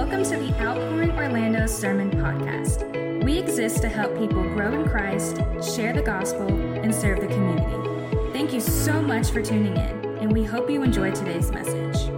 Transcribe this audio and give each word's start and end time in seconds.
Welcome 0.00 0.24
to 0.24 0.36
the 0.38 0.58
Outpouring 0.62 1.10
Orlando 1.10 1.66
Sermon 1.66 2.10
Podcast. 2.10 3.22
We 3.22 3.36
exist 3.36 3.82
to 3.82 3.88
help 3.90 4.16
people 4.16 4.42
grow 4.42 4.72
in 4.72 4.88
Christ, 4.88 5.36
share 5.76 5.92
the 5.92 6.00
gospel, 6.00 6.48
and 6.48 6.92
serve 6.92 7.20
the 7.20 7.26
community. 7.26 8.32
Thank 8.32 8.54
you 8.54 8.60
so 8.60 9.02
much 9.02 9.30
for 9.30 9.42
tuning 9.42 9.76
in, 9.76 10.18
and 10.20 10.32
we 10.32 10.42
hope 10.42 10.70
you 10.70 10.82
enjoy 10.82 11.10
today's 11.10 11.50
message. 11.50 12.08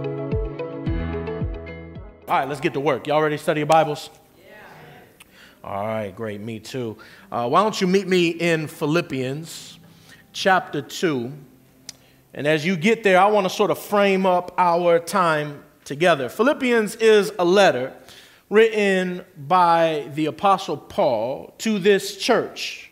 All 2.25 2.39
right, 2.39 2.47
let's 2.47 2.61
get 2.61 2.71
to 2.71 2.79
work. 2.79 3.05
Y'all 3.05 3.21
ready 3.21 3.35
to 3.35 3.43
study 3.43 3.59
your 3.59 3.67
Bibles? 3.67 4.09
Yeah. 4.37 4.53
All 5.65 5.85
right, 5.85 6.15
great. 6.15 6.39
Me 6.39 6.61
too. 6.61 6.97
Uh, 7.29 7.49
why 7.49 7.63
don't 7.63 7.81
you 7.81 7.87
meet 7.87 8.07
me 8.07 8.29
in 8.29 8.67
Philippians 8.67 9.77
chapter 10.31 10.81
2? 10.81 11.33
And 12.33 12.47
as 12.47 12.65
you 12.65 12.77
get 12.77 13.03
there, 13.03 13.19
I 13.19 13.25
want 13.25 13.43
to 13.45 13.49
sort 13.49 13.71
of 13.71 13.77
frame 13.77 14.25
up 14.25 14.55
our 14.57 14.99
time 14.99 15.65
together. 15.85 16.29
Philippians 16.29 16.95
is 16.97 17.31
a 17.39 17.45
letter 17.45 17.93
written 18.49 19.23
by 19.35 20.09
the 20.13 20.27
Apostle 20.27 20.77
Paul 20.77 21.53
to 21.59 21.79
this 21.79 22.17
church, 22.17 22.91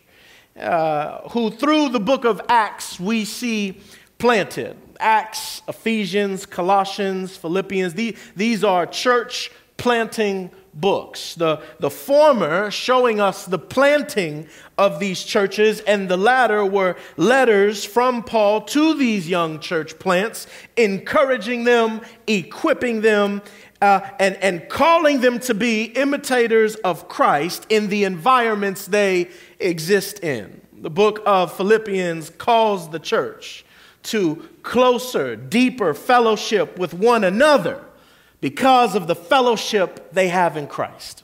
uh, 0.59 1.30
who 1.30 1.52
through 1.52 1.90
the 1.90 2.00
book 2.00 2.26
of 2.26 2.41
Acts 2.50 3.00
we 3.00 3.26
see 3.26 3.80
planted. 4.17 4.77
Acts, 5.00 5.62
Ephesians, 5.67 6.45
Colossians, 6.45 7.36
Philippians, 7.36 7.94
these, 7.95 8.20
these 8.36 8.64
are 8.64 8.86
church 8.86 9.52
planting 9.78 10.52
books. 10.73 11.35
The, 11.35 11.61
the 11.80 11.89
former 11.89 12.71
showing 12.71 13.20
us 13.20 13.45
the 13.45 13.59
planting 13.59 14.48
of 14.77 14.99
these 14.99 15.23
churches, 15.23 15.81
and 15.81 16.09
the 16.09 16.17
latter 16.17 16.66
were 16.66 16.95
letters 17.17 17.84
from 17.85 18.23
Paul 18.23 18.61
to 18.61 18.94
these 18.94 19.27
young 19.27 19.59
church 19.59 19.99
plants, 19.99 20.47
encouraging 20.77 21.66
them, 21.66 22.02
equipping 22.27 23.02
them, 23.02 23.41
uh, 23.81 24.02
and, 24.20 24.35
and 24.38 24.69
calling 24.69 25.22
them 25.22 25.39
to 25.39 25.53
be 25.53 25.86
imitators 25.86 26.75
of 26.75 27.08
Christ 27.08 27.66
in 27.69 27.89
the 27.89 28.03
environments 28.03 28.85
they 28.85 29.30
exist 29.59 30.19
in. 30.19 30.61
The 30.73 30.89
book 30.89 31.22
of 31.25 31.56
Philippians 31.56 32.31
calls 32.31 32.89
the 32.89 33.00
church 33.00 33.66
to 34.03 34.50
closer, 34.63 35.35
deeper 35.35 35.94
fellowship 35.94 36.80
with 36.80 36.94
one 36.94 37.23
another 37.23 37.85
because 38.42 38.95
of 38.95 39.08
the 39.08 39.16
fellowship 39.16 40.11
they 40.11 40.28
have 40.28 40.58
in 40.58 40.67
Christ. 40.67 41.23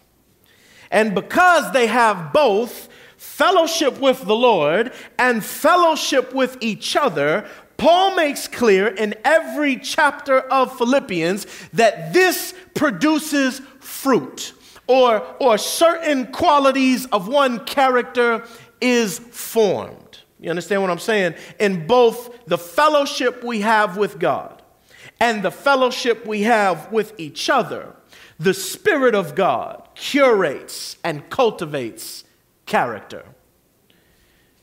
And 0.89 1.13
because 1.13 1.73
they 1.73 1.87
have 1.87 2.31
both 2.31 2.87
fellowship 3.17 3.99
with 3.99 4.23
the 4.23 4.35
Lord 4.35 4.93
and 5.17 5.43
fellowship 5.43 6.33
with 6.33 6.57
each 6.61 6.95
other, 6.95 7.47
Paul 7.77 8.15
makes 8.15 8.47
clear 8.47 8.87
in 8.87 9.15
every 9.25 9.77
chapter 9.77 10.39
of 10.39 10.77
Philippians 10.77 11.45
that 11.73 12.13
this 12.13 12.53
produces 12.73 13.61
fruit 13.79 14.53
or, 14.87 15.25
or 15.39 15.57
certain 15.57 16.27
qualities 16.27 17.05
of 17.07 17.27
one 17.27 17.65
character 17.65 18.45
is 18.79 19.19
formed. 19.19 20.19
You 20.39 20.51
understand 20.51 20.81
what 20.81 20.91
I'm 20.91 20.99
saying? 20.99 21.33
In 21.59 21.87
both 21.87 22.45
the 22.45 22.57
fellowship 22.57 23.43
we 23.43 23.61
have 23.61 23.97
with 23.97 24.19
God 24.19 24.56
and 25.19 25.43
the 25.43 25.51
fellowship 25.51 26.25
we 26.25 26.43
have 26.43 26.91
with 26.91 27.13
each 27.19 27.49
other, 27.49 27.95
the 28.39 28.53
Spirit 28.53 29.15
of 29.15 29.35
God 29.35 29.87
curates 29.95 30.97
and 31.03 31.27
cultivates 31.29 32.23
character. 32.65 33.25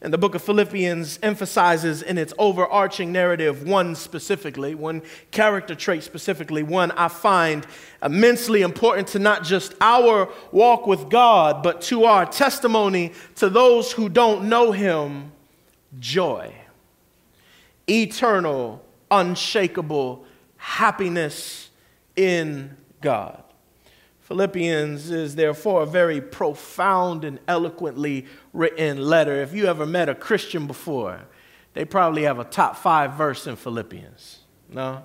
And 0.05 0.13
the 0.13 0.19
book 0.19 0.35
of 0.35 0.43
Philippians 0.43 1.19
emphasizes 1.23 2.03
in 2.03 2.19
its 2.19 2.35
overarching 2.39 3.11
narrative 3.11 3.67
one 3.67 3.95
specifically, 3.95 4.75
one 4.75 5.01
character 5.31 5.75
trait 5.75 6.03
specifically, 6.03 6.63
one 6.63 6.91
I 6.91 7.09
find 7.09 7.67
immensely 8.03 8.61
important 8.61 9.09
to 9.09 9.19
not 9.19 9.45
just 9.45 9.75
our 9.81 10.29
walk 10.53 10.87
with 10.87 11.09
God, 11.09 11.63
but 11.63 11.81
to 11.83 12.05
our 12.05 12.27
testimony 12.27 13.13
to 13.37 13.49
those 13.49 13.93
who 13.93 14.11
don't 14.11 14.51
know 14.51 14.73
Him 14.73 15.33
joy. 15.99 16.55
Eternal, 17.89 18.85
unshakable 19.11 20.27
happiness 20.65 21.69
in 22.17 22.75
God. 23.03 23.45
Philippians 24.21 25.11
is 25.11 25.35
therefore 25.35 25.83
a 25.83 25.87
very 25.87 26.23
profound 26.23 27.23
and 27.23 27.39
eloquently 27.47 28.25
written 28.55 28.97
letter. 28.97 29.43
If 29.43 29.53
you 29.53 29.67
ever 29.67 29.85
met 29.85 30.09
a 30.09 30.15
Christian 30.15 30.67
before, 30.67 31.21
they 31.75 31.85
probably 31.85 32.23
have 32.23 32.39
a 32.39 32.45
top 32.45 32.77
five 32.77 33.13
verse 33.13 33.47
in 33.47 33.57
Philippians. 33.57 34.39
No? 34.71 35.05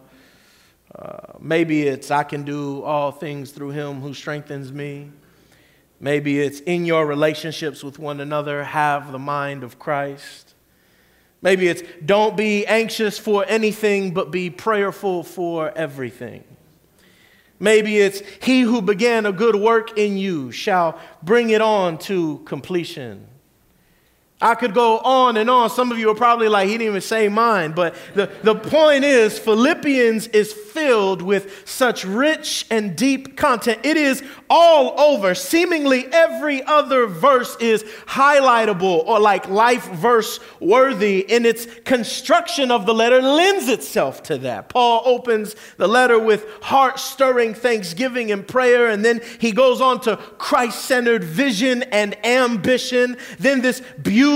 Uh, 0.96 1.34
maybe 1.42 1.84
it's, 1.84 2.10
I 2.10 2.24
can 2.24 2.44
do 2.44 2.82
all 2.84 3.12
things 3.12 3.52
through 3.52 3.72
him 3.72 4.00
who 4.00 4.14
strengthens 4.14 4.72
me. 4.72 5.12
Maybe 6.00 6.40
it's 6.40 6.62
in 6.62 6.86
your 6.86 7.06
relationships 7.06 7.84
with 7.84 8.00
one 8.00 8.22
another, 8.22 8.64
have 8.64 9.12
the 9.12 9.20
mind 9.20 9.66
of 9.66 9.78
Christ. 9.78 10.56
Maybe 11.42 11.68
it's 11.68 11.84
don't 12.06 12.36
be 12.36 12.66
anxious 12.66 13.18
for 13.18 13.46
anything, 13.48 14.14
but 14.14 14.32
be 14.32 14.50
prayerful 14.50 15.24
for 15.24 15.72
everything. 15.76 16.44
Maybe 17.60 18.00
it's 18.00 18.22
he 18.42 18.62
who 18.62 18.82
began 18.82 19.26
a 19.26 19.32
good 19.32 19.56
work 19.56 19.98
in 19.98 20.18
you 20.18 20.52
shall 20.52 21.00
bring 21.22 21.50
it 21.50 21.62
on 21.62 21.98
to 22.00 22.40
completion. 22.46 23.28
I 24.42 24.56
could 24.56 24.74
go 24.74 25.00
on 25.00 25.36
and 25.36 25.50
on. 25.50 25.70
Some 25.70 25.92
of 25.92 26.00
you 26.00 26.10
are 26.12 26.16
probably 26.16 26.48
like, 26.48 26.68
he 26.70 26.76
didn't 26.76 26.88
even 26.88 27.02
say 27.02 27.28
mine. 27.28 27.74
But 27.74 27.94
the, 28.14 28.32
the 28.42 28.56
point 28.56 29.04
is, 29.04 29.38
Philippians 29.38 30.28
is 30.28 30.54
filled 30.54 31.22
with 31.22 31.68
such 31.68 32.06
rich 32.06 32.66
and 32.72 32.96
deep 32.96 33.36
content. 33.36 33.82
It 33.84 33.98
is 33.98 34.24
all 34.50 34.98
over. 34.98 35.36
Seemingly 35.36 36.06
every 36.14 36.64
other 36.64 37.06
verse 37.06 37.58
is 37.60 37.84
highlightable 38.06 39.04
or 39.06 39.20
like 39.20 39.50
life 39.50 39.90
verse 39.92 40.40
worthy, 40.62 41.30
and 41.30 41.46
its 41.46 41.68
construction 41.84 42.72
of 42.72 42.86
the 42.86 42.94
letter 42.94 43.22
lends 43.22 43.68
itself 43.68 44.24
to 44.24 44.38
that. 44.38 44.70
Paul 44.70 45.02
opens 45.04 45.56
the 45.76 45.88
letter 45.88 46.18
with 46.18 46.48
heart 46.62 46.98
stirring 46.98 47.54
thanksgiving 47.54 48.32
and 48.32 48.48
prayer, 48.48 48.88
and 48.88 49.04
then 49.04 49.20
he 49.40 49.52
goes 49.52 49.82
on 49.82 50.00
to 50.02 50.16
Christ 50.16 50.86
centered 50.86 51.26
vision 51.26 51.84
and 51.84 52.16
ambition. 52.26 53.18
Then 53.38 53.62
this 53.62 53.82
beautiful 54.02 54.29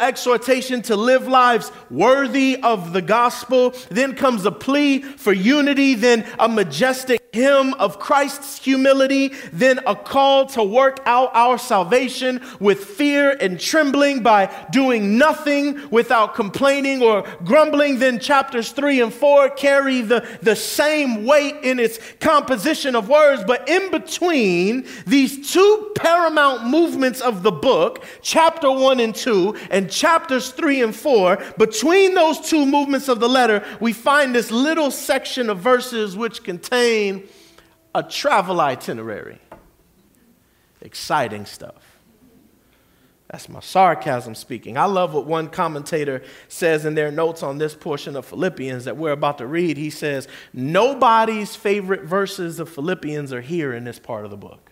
exhortation 0.00 0.82
to 0.82 0.96
live 0.96 1.26
lives 1.26 1.72
worthy 1.90 2.58
of 2.62 2.92
the 2.92 3.02
gospel. 3.02 3.74
Then 3.90 4.14
comes 4.14 4.44
a 4.44 4.52
plea 4.52 5.02
for 5.02 5.32
unity 5.32 5.94
then 5.94 6.26
a 6.38 6.48
majestic 6.48 7.20
hymn 7.32 7.74
of 7.74 7.98
Christ's 7.98 8.64
humility, 8.64 9.32
then 9.52 9.80
a 9.86 9.94
call 9.94 10.46
to 10.46 10.62
work 10.62 10.98
out 11.04 11.30
our 11.34 11.58
salvation 11.58 12.40
with 12.58 12.82
fear 12.82 13.36
and 13.38 13.60
trembling 13.60 14.22
by 14.22 14.50
doing 14.70 15.18
nothing 15.18 15.78
without 15.90 16.34
complaining 16.34 17.02
or 17.02 17.24
grumbling. 17.44 17.98
Then 17.98 18.18
chapters 18.18 18.72
three 18.72 19.00
and 19.02 19.12
four 19.12 19.50
carry 19.50 20.00
the, 20.00 20.26
the 20.42 20.56
same 20.56 21.26
weight 21.26 21.56
in 21.62 21.78
its 21.78 21.98
composition 22.20 22.96
of 22.96 23.08
words, 23.08 23.44
but 23.44 23.68
in 23.68 23.90
between 23.90 24.86
these 25.06 25.52
two 25.52 25.92
paramount 25.94 26.66
movements 26.66 27.20
of 27.20 27.42
the 27.42 27.52
book, 27.52 28.04
chapter 28.22 28.70
one 28.70 29.00
and 29.00 29.14
two, 29.14 29.37
and 29.70 29.90
chapters 29.90 30.50
three 30.50 30.82
and 30.82 30.94
four, 30.94 31.38
between 31.56 32.14
those 32.14 32.40
two 32.40 32.66
movements 32.66 33.08
of 33.08 33.20
the 33.20 33.28
letter, 33.28 33.64
we 33.80 33.92
find 33.92 34.34
this 34.34 34.50
little 34.50 34.90
section 34.90 35.50
of 35.50 35.58
verses 35.58 36.16
which 36.16 36.42
contain 36.42 37.28
a 37.94 38.02
travel 38.02 38.60
itinerary. 38.60 39.38
Exciting 40.80 41.44
stuff. 41.46 41.98
That's 43.30 43.48
my 43.48 43.60
sarcasm 43.60 44.34
speaking. 44.34 44.78
I 44.78 44.86
love 44.86 45.12
what 45.12 45.26
one 45.26 45.48
commentator 45.48 46.22
says 46.48 46.86
in 46.86 46.94
their 46.94 47.10
notes 47.10 47.42
on 47.42 47.58
this 47.58 47.74
portion 47.74 48.16
of 48.16 48.24
Philippians 48.24 48.86
that 48.86 48.96
we're 48.96 49.12
about 49.12 49.38
to 49.38 49.46
read. 49.46 49.76
He 49.76 49.90
says, 49.90 50.26
Nobody's 50.54 51.54
favorite 51.54 52.04
verses 52.04 52.58
of 52.58 52.70
Philippians 52.70 53.32
are 53.34 53.42
here 53.42 53.74
in 53.74 53.84
this 53.84 53.98
part 53.98 54.24
of 54.24 54.30
the 54.30 54.38
book. 54.38 54.67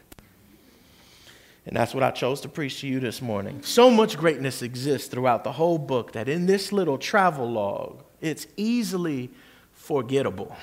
And 1.66 1.76
that's 1.76 1.92
what 1.92 2.04
I 2.04 2.12
chose 2.12 2.40
to 2.42 2.48
preach 2.48 2.80
to 2.80 2.86
you 2.86 3.00
this 3.00 3.20
morning. 3.20 3.60
So 3.62 3.90
much 3.90 4.16
greatness 4.16 4.62
exists 4.62 5.08
throughout 5.08 5.42
the 5.42 5.52
whole 5.52 5.78
book 5.78 6.12
that 6.12 6.28
in 6.28 6.46
this 6.46 6.72
little 6.72 6.96
travel 6.96 7.50
log, 7.50 8.04
it's 8.20 8.46
easily 8.56 9.30
forgettable. 9.72 10.56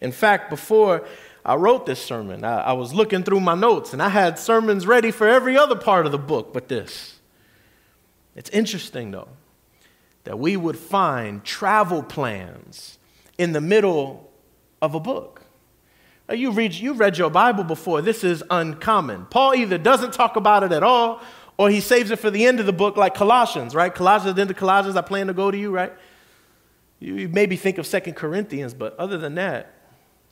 In 0.00 0.12
fact, 0.12 0.48
before 0.48 1.04
I 1.44 1.56
wrote 1.56 1.86
this 1.86 2.00
sermon, 2.00 2.44
I, 2.44 2.60
I, 2.60 2.72
was 2.72 2.94
looking 2.94 3.24
through 3.24 3.40
my 3.40 3.54
notes 3.54 3.92
and 3.92 4.02
I 4.02 4.08
had 4.08 4.38
sermons 4.38 4.86
ready 4.86 5.10
for 5.10 5.28
every 5.28 5.56
other 5.56 5.76
part 5.76 6.06
of 6.06 6.12
the 6.12 6.18
book 6.18 6.52
but 6.52 6.68
this. 6.68 7.18
It's 8.36 8.50
interesting, 8.50 9.10
though, 9.10 9.28
that 10.22 10.38
we 10.38 10.56
would 10.56 10.78
find 10.78 11.44
travel 11.44 12.02
plans 12.02 12.98
in 13.38 13.52
the 13.52 13.60
middle 13.60 14.30
of 14.80 14.94
a 14.94 15.00
book. 15.00 15.33
Now, 16.28 16.34
you 16.34 16.50
read, 16.52 16.72
you 16.74 16.94
read 16.94 17.18
your 17.18 17.30
Bible 17.30 17.64
before. 17.64 18.00
This 18.00 18.24
is 18.24 18.42
uncommon. 18.50 19.26
Paul 19.26 19.54
either 19.54 19.76
doesn't 19.76 20.12
talk 20.12 20.36
about 20.36 20.62
it 20.62 20.72
at 20.72 20.82
all 20.82 21.20
or 21.58 21.70
he 21.70 21.80
saves 21.80 22.10
it 22.10 22.18
for 22.18 22.30
the 22.30 22.46
end 22.46 22.60
of 22.60 22.66
the 22.66 22.72
book, 22.72 22.96
like 22.96 23.14
Colossians, 23.14 23.74
right? 23.74 23.94
Colossians, 23.94 24.38
end 24.38 24.56
Colossians, 24.56 24.96
I 24.96 25.02
plan 25.02 25.26
to 25.28 25.34
go 25.34 25.50
to 25.50 25.56
you, 25.56 25.70
right? 25.70 25.92
You 26.98 27.28
maybe 27.28 27.56
think 27.56 27.78
of 27.78 27.86
Second 27.86 28.14
Corinthians, 28.14 28.74
but 28.74 28.96
other 28.98 29.18
than 29.18 29.34
that, 29.34 29.74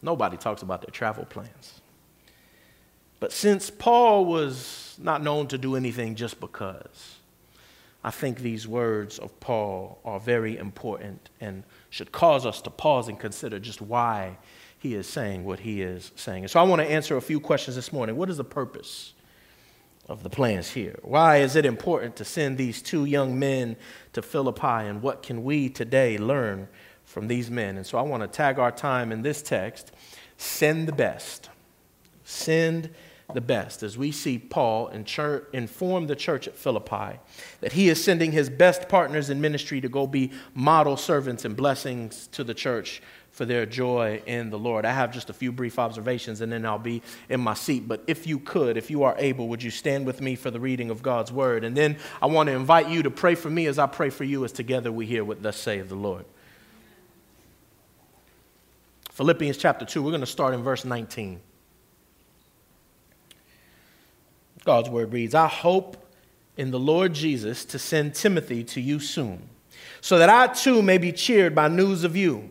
Nobody 0.02 0.36
talks 0.36 0.62
about 0.62 0.80
their 0.80 0.90
travel 0.90 1.24
plans. 1.24 1.80
But 3.20 3.30
since 3.30 3.70
Paul 3.70 4.24
was 4.24 4.98
not 5.00 5.22
known 5.22 5.46
to 5.48 5.58
do 5.58 5.76
anything 5.76 6.16
just 6.16 6.40
because, 6.40 7.16
I 8.02 8.10
think 8.10 8.40
these 8.40 8.66
words 8.66 9.20
of 9.20 9.38
Paul 9.38 10.00
are 10.04 10.18
very 10.18 10.58
important 10.58 11.30
and 11.40 11.62
should 11.88 12.10
cause 12.10 12.44
us 12.44 12.60
to 12.62 12.70
pause 12.70 13.06
and 13.06 13.18
consider 13.18 13.60
just 13.60 13.80
why 13.80 14.38
he 14.82 14.96
is 14.96 15.06
saying 15.06 15.44
what 15.44 15.60
he 15.60 15.80
is 15.80 16.10
saying. 16.16 16.42
And 16.42 16.50
so 16.50 16.58
I 16.58 16.64
want 16.64 16.82
to 16.82 16.90
answer 16.90 17.16
a 17.16 17.22
few 17.22 17.38
questions 17.38 17.76
this 17.76 17.92
morning. 17.92 18.16
What 18.16 18.28
is 18.28 18.36
the 18.36 18.42
purpose 18.42 19.14
of 20.08 20.24
the 20.24 20.28
plans 20.28 20.70
here? 20.70 20.98
Why 21.02 21.36
is 21.36 21.54
it 21.54 21.64
important 21.64 22.16
to 22.16 22.24
send 22.24 22.58
these 22.58 22.82
two 22.82 23.04
young 23.04 23.38
men 23.38 23.76
to 24.12 24.22
Philippi? 24.22 24.66
And 24.66 25.00
what 25.00 25.22
can 25.22 25.44
we 25.44 25.68
today 25.68 26.18
learn 26.18 26.66
from 27.04 27.28
these 27.28 27.48
men? 27.48 27.76
And 27.76 27.86
so 27.86 27.96
I 27.96 28.02
want 28.02 28.24
to 28.24 28.26
tag 28.26 28.58
our 28.58 28.72
time 28.72 29.12
in 29.12 29.22
this 29.22 29.40
text 29.40 29.92
send 30.36 30.88
the 30.88 30.92
best. 30.92 31.48
Send 32.24 32.90
the 33.34 33.40
best 33.40 33.84
as 33.84 33.96
we 33.96 34.10
see 34.10 34.36
Paul 34.36 34.88
inform 34.88 36.06
the 36.06 36.16
church 36.16 36.48
at 36.48 36.56
Philippi 36.56 37.18
that 37.60 37.72
he 37.72 37.88
is 37.88 38.02
sending 38.02 38.32
his 38.32 38.50
best 38.50 38.88
partners 38.88 39.30
in 39.30 39.40
ministry 39.40 39.80
to 39.80 39.88
go 39.88 40.08
be 40.08 40.32
model 40.54 40.96
servants 40.96 41.44
and 41.44 41.56
blessings 41.56 42.26
to 42.32 42.44
the 42.44 42.52
church 42.52 43.00
for 43.32 43.46
their 43.46 43.64
joy 43.64 44.22
in 44.26 44.50
the 44.50 44.58
Lord. 44.58 44.84
I 44.84 44.92
have 44.92 45.12
just 45.12 45.30
a 45.30 45.32
few 45.32 45.50
brief 45.50 45.78
observations 45.78 46.42
and 46.42 46.52
then 46.52 46.64
I'll 46.66 46.78
be 46.78 47.02
in 47.30 47.40
my 47.40 47.54
seat. 47.54 47.88
But 47.88 48.04
if 48.06 48.26
you 48.26 48.38
could, 48.38 48.76
if 48.76 48.90
you 48.90 49.02
are 49.02 49.16
able, 49.18 49.48
would 49.48 49.62
you 49.62 49.70
stand 49.70 50.06
with 50.06 50.20
me 50.20 50.36
for 50.36 50.50
the 50.50 50.60
reading 50.60 50.90
of 50.90 51.02
God's 51.02 51.32
word? 51.32 51.64
And 51.64 51.74
then 51.74 51.96
I 52.20 52.26
want 52.26 52.48
to 52.48 52.52
invite 52.52 52.88
you 52.88 53.02
to 53.02 53.10
pray 53.10 53.34
for 53.34 53.48
me 53.48 53.66
as 53.66 53.78
I 53.78 53.86
pray 53.86 54.10
for 54.10 54.24
you 54.24 54.44
as 54.44 54.52
together 54.52 54.92
we 54.92 55.06
hear 55.06 55.24
what 55.24 55.42
thus 55.42 55.56
saith 55.56 55.88
the 55.88 55.94
Lord. 55.94 56.26
Philippians 59.12 59.56
chapter 59.56 59.84
2, 59.84 60.02
we're 60.02 60.10
going 60.10 60.20
to 60.20 60.26
start 60.26 60.52
in 60.52 60.62
verse 60.62 60.84
19. 60.84 61.40
God's 64.64 64.88
word 64.88 65.12
reads 65.12 65.34
I 65.34 65.48
hope 65.48 65.96
in 66.56 66.70
the 66.70 66.78
Lord 66.78 67.14
Jesus 67.14 67.64
to 67.66 67.78
send 67.78 68.14
Timothy 68.14 68.62
to 68.64 68.80
you 68.80 69.00
soon, 69.00 69.48
so 70.00 70.18
that 70.18 70.28
I 70.28 70.48
too 70.48 70.82
may 70.82 70.98
be 70.98 71.12
cheered 71.12 71.54
by 71.54 71.68
news 71.68 72.04
of 72.04 72.14
you. 72.14 72.50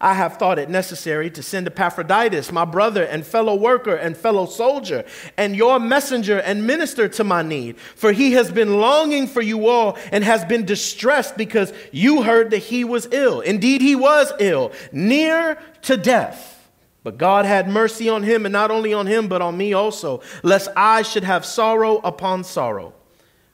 I 0.00 0.12
have 0.14 0.36
thought 0.36 0.58
it 0.58 0.68
necessary 0.68 1.30
to 1.30 1.42
send 1.42 1.66
Epaphroditus, 1.66 2.52
my 2.52 2.66
brother 2.66 3.02
and 3.02 3.26
fellow 3.26 3.54
worker 3.54 3.94
and 3.94 4.16
fellow 4.16 4.44
soldier, 4.44 5.04
and 5.38 5.56
your 5.56 5.80
messenger 5.80 6.38
and 6.38 6.66
minister 6.66 7.08
to 7.08 7.24
my 7.24 7.42
need. 7.42 7.78
For 7.78 8.12
he 8.12 8.32
has 8.32 8.52
been 8.52 8.78
longing 8.78 9.26
for 9.26 9.40
you 9.40 9.68
all 9.68 9.96
and 10.12 10.22
has 10.22 10.44
been 10.44 10.66
distressed 10.66 11.38
because 11.38 11.72
you 11.92 12.22
heard 12.22 12.50
that 12.50 12.58
he 12.58 12.84
was 12.84 13.08
ill. 13.10 13.40
Indeed, 13.40 13.80
he 13.80 13.96
was 13.96 14.32
ill, 14.38 14.72
near 14.92 15.58
to 15.82 15.96
death. 15.96 16.70
But 17.02 17.16
God 17.16 17.46
had 17.46 17.68
mercy 17.68 18.08
on 18.08 18.22
him, 18.22 18.44
and 18.44 18.52
not 18.52 18.70
only 18.70 18.92
on 18.92 19.06
him, 19.06 19.28
but 19.28 19.40
on 19.40 19.56
me 19.56 19.72
also, 19.72 20.20
lest 20.42 20.68
I 20.76 21.02
should 21.02 21.24
have 21.24 21.46
sorrow 21.46 21.98
upon 21.98 22.44
sorrow. 22.44 22.92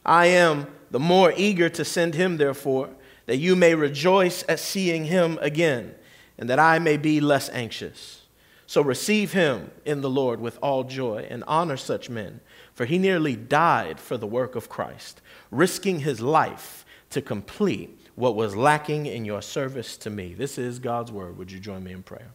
I 0.04 0.26
am 0.26 0.66
the 0.90 0.98
more 0.98 1.32
eager 1.36 1.68
to 1.68 1.84
send 1.84 2.14
him, 2.14 2.38
therefore, 2.38 2.88
that 3.26 3.36
you 3.36 3.54
may 3.54 3.74
rejoice 3.74 4.42
at 4.48 4.58
seeing 4.58 5.04
him 5.04 5.38
again 5.40 5.94
and 6.38 6.48
that 6.48 6.58
I 6.58 6.78
may 6.78 6.96
be 6.96 7.20
less 7.20 7.48
anxious. 7.50 8.22
So 8.66 8.82
receive 8.82 9.32
him 9.32 9.70
in 9.84 10.00
the 10.00 10.10
Lord 10.10 10.40
with 10.40 10.58
all 10.62 10.84
joy 10.84 11.26
and 11.28 11.44
honor 11.46 11.76
such 11.76 12.08
men, 12.08 12.40
for 12.72 12.86
he 12.86 12.98
nearly 12.98 13.36
died 13.36 14.00
for 14.00 14.16
the 14.16 14.26
work 14.26 14.56
of 14.56 14.68
Christ, 14.68 15.20
risking 15.50 16.00
his 16.00 16.20
life 16.20 16.86
to 17.10 17.20
complete 17.20 17.98
what 18.14 18.34
was 18.34 18.56
lacking 18.56 19.06
in 19.06 19.24
your 19.24 19.42
service 19.42 19.96
to 19.98 20.10
me. 20.10 20.34
This 20.34 20.58
is 20.58 20.78
God's 20.78 21.12
word. 21.12 21.36
Would 21.36 21.52
you 21.52 21.58
join 21.58 21.84
me 21.84 21.92
in 21.92 22.02
prayer? 22.02 22.30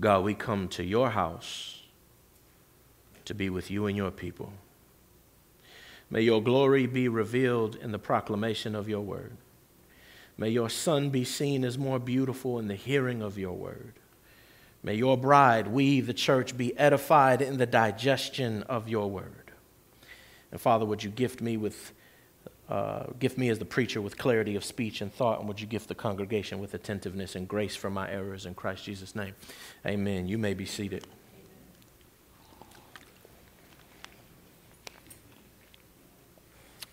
God, 0.00 0.24
we 0.24 0.34
come 0.34 0.68
to 0.68 0.82
your 0.82 1.10
house 1.10 1.82
to 3.24 3.34
be 3.34 3.50
with 3.50 3.70
you 3.70 3.86
and 3.86 3.96
your 3.96 4.10
people. 4.10 4.52
May 6.12 6.20
your 6.20 6.42
glory 6.42 6.84
be 6.84 7.08
revealed 7.08 7.74
in 7.74 7.90
the 7.90 7.98
proclamation 7.98 8.74
of 8.74 8.86
your 8.86 9.00
word. 9.00 9.32
May 10.36 10.50
your 10.50 10.68
son 10.68 11.08
be 11.08 11.24
seen 11.24 11.64
as 11.64 11.78
more 11.78 11.98
beautiful 11.98 12.58
in 12.58 12.68
the 12.68 12.74
hearing 12.74 13.22
of 13.22 13.38
your 13.38 13.54
word. 13.54 13.94
May 14.82 14.94
your 14.94 15.16
bride, 15.16 15.68
we, 15.68 16.02
the 16.02 16.12
church, 16.12 16.54
be 16.54 16.76
edified 16.76 17.40
in 17.40 17.56
the 17.56 17.64
digestion 17.64 18.62
of 18.64 18.90
your 18.90 19.08
word. 19.10 19.52
And 20.50 20.60
Father, 20.60 20.84
would 20.84 21.02
you 21.02 21.08
gift 21.08 21.40
me 21.40 21.56
with, 21.56 21.94
uh, 22.68 23.04
gift 23.18 23.38
me 23.38 23.48
as 23.48 23.58
the 23.58 23.64
preacher 23.64 24.02
with 24.02 24.18
clarity 24.18 24.54
of 24.54 24.66
speech 24.66 25.00
and 25.00 25.10
thought, 25.10 25.38
and 25.38 25.48
would 25.48 25.62
you 25.62 25.66
gift 25.66 25.88
the 25.88 25.94
congregation 25.94 26.58
with 26.58 26.74
attentiveness 26.74 27.36
and 27.36 27.48
grace 27.48 27.74
for 27.74 27.88
my 27.88 28.10
errors 28.10 28.44
in 28.44 28.52
Christ 28.52 28.84
Jesus' 28.84 29.16
name? 29.16 29.34
Amen. 29.86 30.28
You 30.28 30.36
may 30.36 30.52
be 30.52 30.66
seated. 30.66 31.06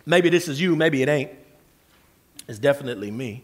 Maybe 0.09 0.31
this 0.31 0.47
is 0.47 0.59
you, 0.59 0.75
maybe 0.75 1.03
it 1.03 1.07
ain't. 1.07 1.29
It's 2.47 2.57
definitely 2.57 3.11
me. 3.11 3.43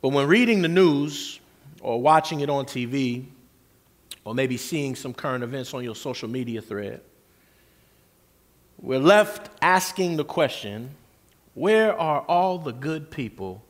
But 0.00 0.10
when 0.10 0.28
reading 0.28 0.62
the 0.62 0.68
news 0.68 1.40
or 1.80 2.00
watching 2.00 2.42
it 2.42 2.48
on 2.48 2.64
TV, 2.64 3.24
or 4.24 4.36
maybe 4.36 4.56
seeing 4.56 4.94
some 4.94 5.12
current 5.12 5.42
events 5.42 5.74
on 5.74 5.82
your 5.82 5.96
social 5.96 6.28
media 6.28 6.62
thread, 6.62 7.00
we're 8.80 9.00
left 9.00 9.50
asking 9.60 10.16
the 10.16 10.24
question 10.24 10.90
where 11.54 11.98
are 11.98 12.20
all 12.28 12.58
the 12.58 12.72
good 12.72 13.10
people 13.10 13.64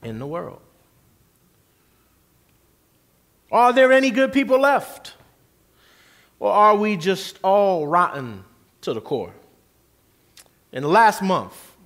in 0.00 0.20
the 0.20 0.28
world? 0.28 0.60
Are 3.50 3.72
there 3.72 3.92
any 3.92 4.12
good 4.12 4.32
people 4.32 4.60
left? 4.60 5.14
Or 6.38 6.52
are 6.52 6.76
we 6.76 6.96
just 6.96 7.40
all 7.42 7.84
rotten 7.84 8.44
to 8.88 8.94
the 8.94 9.00
core. 9.00 9.34
In 10.72 10.82
the 10.82 10.88
last 10.88 11.22
month, 11.22 11.76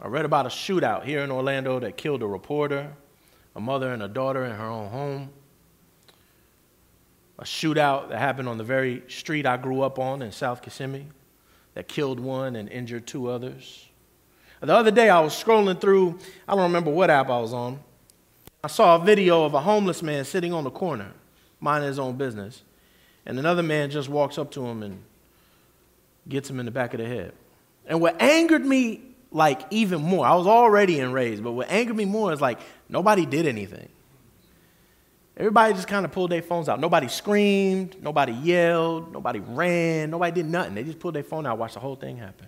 I 0.00 0.08
read 0.08 0.24
about 0.24 0.46
a 0.46 0.48
shootout 0.48 1.04
here 1.04 1.20
in 1.20 1.30
Orlando 1.30 1.78
that 1.78 1.96
killed 1.96 2.22
a 2.22 2.26
reporter, 2.26 2.92
a 3.54 3.60
mother, 3.60 3.92
and 3.92 4.02
a 4.02 4.08
daughter 4.08 4.44
in 4.44 4.52
her 4.52 4.66
own 4.66 4.88
home. 4.90 5.30
A 7.38 7.44
shootout 7.44 8.08
that 8.08 8.18
happened 8.18 8.48
on 8.48 8.58
the 8.58 8.64
very 8.64 9.02
street 9.08 9.46
I 9.46 9.56
grew 9.56 9.82
up 9.82 9.98
on 9.98 10.22
in 10.22 10.32
South 10.32 10.60
Kissimmee 10.60 11.06
that 11.74 11.86
killed 11.86 12.18
one 12.18 12.56
and 12.56 12.68
injured 12.68 13.06
two 13.06 13.30
others. 13.30 13.86
The 14.60 14.74
other 14.74 14.90
day, 14.90 15.08
I 15.08 15.20
was 15.20 15.32
scrolling 15.32 15.80
through, 15.80 16.18
I 16.48 16.54
don't 16.54 16.64
remember 16.64 16.90
what 16.90 17.10
app 17.10 17.30
I 17.30 17.38
was 17.38 17.52
on. 17.52 17.78
I 18.62 18.66
saw 18.66 18.96
a 18.96 19.04
video 19.04 19.44
of 19.44 19.54
a 19.54 19.60
homeless 19.60 20.02
man 20.02 20.24
sitting 20.24 20.52
on 20.52 20.64
the 20.64 20.70
corner, 20.70 21.12
minding 21.60 21.88
his 21.88 21.98
own 21.98 22.16
business. 22.16 22.62
And 23.24 23.38
another 23.38 23.62
man 23.62 23.90
just 23.90 24.08
walks 24.08 24.36
up 24.36 24.50
to 24.52 24.66
him 24.66 24.82
and 24.82 25.02
gets 26.28 26.48
him 26.48 26.60
in 26.60 26.66
the 26.66 26.72
back 26.72 26.94
of 26.94 27.00
the 27.00 27.06
head. 27.06 27.32
And 27.86 28.00
what 28.00 28.20
angered 28.20 28.64
me, 28.64 29.00
like, 29.30 29.62
even 29.70 30.02
more, 30.02 30.26
I 30.26 30.34
was 30.34 30.46
already 30.46 31.00
enraged, 31.00 31.42
but 31.42 31.52
what 31.52 31.70
angered 31.70 31.96
me 31.96 32.04
more 32.04 32.32
is 32.32 32.40
like, 32.40 32.60
nobody 32.88 33.26
did 33.26 33.46
anything. 33.46 33.88
Everybody 35.36 35.72
just 35.72 35.88
kind 35.88 36.04
of 36.04 36.12
pulled 36.12 36.30
their 36.30 36.42
phones 36.42 36.68
out. 36.68 36.80
Nobody 36.80 37.08
screamed, 37.08 37.96
nobody 38.02 38.32
yelled, 38.32 39.12
nobody 39.12 39.40
ran, 39.40 40.10
nobody 40.10 40.42
did 40.42 40.50
nothing. 40.50 40.74
They 40.74 40.84
just 40.84 40.98
pulled 40.98 41.14
their 41.14 41.22
phone 41.22 41.46
out, 41.46 41.56
watched 41.56 41.74
the 41.74 41.80
whole 41.80 41.96
thing 41.96 42.18
happen. 42.18 42.46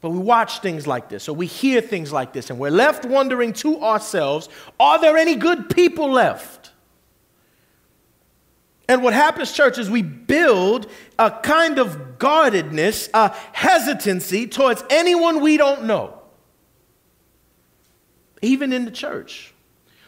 But 0.00 0.10
we 0.10 0.18
watch 0.18 0.60
things 0.60 0.86
like 0.86 1.08
this, 1.08 1.28
or 1.28 1.34
we 1.34 1.46
hear 1.46 1.80
things 1.80 2.12
like 2.12 2.32
this, 2.32 2.50
and 2.50 2.58
we're 2.58 2.70
left 2.70 3.04
wondering 3.04 3.52
to 3.54 3.80
ourselves 3.82 4.48
are 4.78 5.00
there 5.00 5.16
any 5.16 5.34
good 5.34 5.68
people 5.70 6.10
left? 6.10 6.69
And 8.90 9.04
what 9.04 9.14
happens, 9.14 9.52
church, 9.52 9.78
is 9.78 9.88
we 9.88 10.02
build 10.02 10.90
a 11.16 11.30
kind 11.30 11.78
of 11.78 12.18
guardedness, 12.18 13.08
a 13.14 13.32
hesitancy 13.52 14.48
towards 14.48 14.82
anyone 14.90 15.40
we 15.40 15.56
don't 15.56 15.84
know. 15.84 16.20
Even 18.42 18.72
in 18.72 18.86
the 18.86 18.90
church, 18.90 19.54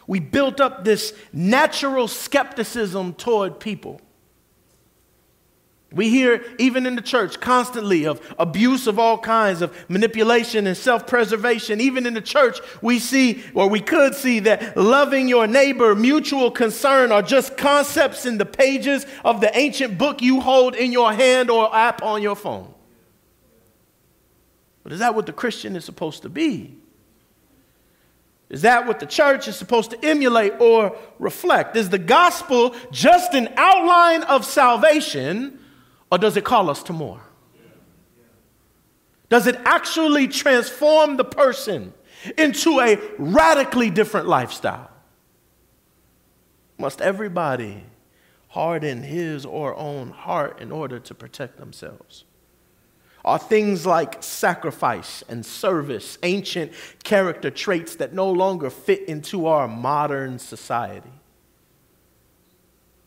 we 0.05 0.19
built 0.19 0.59
up 0.59 0.83
this 0.83 1.13
natural 1.31 2.09
skepticism 2.09 3.13
toward 3.13 3.57
people. 3.57 4.01
We 5.93 6.09
hear, 6.09 6.43
even 6.57 6.87
in 6.87 6.95
the 6.95 7.03
church, 7.03 7.39
constantly 7.39 8.05
of 8.07 8.19
abuse 8.39 8.87
of 8.87 8.97
all 8.97 9.17
kinds, 9.17 9.61
of 9.61 9.77
manipulation 9.89 10.65
and 10.65 10.75
self 10.75 11.05
preservation. 11.05 11.79
Even 11.79 12.07
in 12.07 12.15
the 12.15 12.21
church, 12.21 12.59
we 12.81 12.97
see, 12.97 13.43
or 13.53 13.69
we 13.69 13.79
could 13.79 14.15
see, 14.15 14.39
that 14.39 14.75
loving 14.75 15.27
your 15.27 15.45
neighbor, 15.45 15.93
mutual 15.93 16.49
concern 16.49 17.11
are 17.11 17.21
just 17.21 17.57
concepts 17.57 18.25
in 18.25 18.39
the 18.39 18.45
pages 18.45 19.05
of 19.23 19.39
the 19.39 19.55
ancient 19.55 19.99
book 19.99 20.23
you 20.23 20.41
hold 20.41 20.73
in 20.73 20.91
your 20.91 21.13
hand 21.13 21.51
or 21.51 21.73
app 21.75 22.01
on 22.01 22.23
your 22.23 22.35
phone. 22.35 22.73
But 24.81 24.93
is 24.93 24.99
that 24.99 25.13
what 25.13 25.27
the 25.27 25.33
Christian 25.33 25.75
is 25.75 25.85
supposed 25.85 26.23
to 26.23 26.29
be? 26.29 26.75
Is 28.49 28.63
that 28.63 28.87
what 28.87 28.99
the 28.99 29.05
church 29.05 29.47
is 29.47 29.55
supposed 29.55 29.91
to 29.91 30.05
emulate 30.05 30.59
or 30.59 30.97
reflect? 31.19 31.75
Is 31.75 31.89
the 31.89 31.99
gospel 31.99 32.75
just 32.91 33.35
an 33.35 33.53
outline 33.57 34.23
of 34.23 34.43
salvation? 34.43 35.59
Or 36.13 36.19
does 36.19 36.37
it 36.37 36.43
call 36.43 36.69
us 36.69 36.83
to 36.83 36.93
more? 36.93 37.21
Does 39.29 39.47
it 39.47 39.55
actually 39.65 40.27
transform 40.27 41.17
the 41.17 41.23
person 41.23 41.91
into 42.37 42.79
a 42.81 42.99
radically 43.17 43.89
different 43.89 44.27
lifestyle? 44.27 44.91
Must 46.77 47.01
everybody 47.01 47.83
harden 48.49 49.01
his 49.01 49.43
or 49.43 49.75
own 49.75 50.11
heart 50.11 50.61
in 50.61 50.71
order 50.71 50.99
to 50.99 51.15
protect 51.15 51.57
themselves? 51.57 52.25
Are 53.25 53.39
things 53.39 53.87
like 53.87 54.21
sacrifice 54.21 55.23
and 55.27 55.43
service 55.43 56.19
ancient 56.21 56.73
character 57.03 57.49
traits 57.49 57.95
that 57.95 58.13
no 58.13 58.29
longer 58.29 58.69
fit 58.69 59.09
into 59.09 59.47
our 59.47 59.67
modern 59.67 60.37
society? 60.37 61.22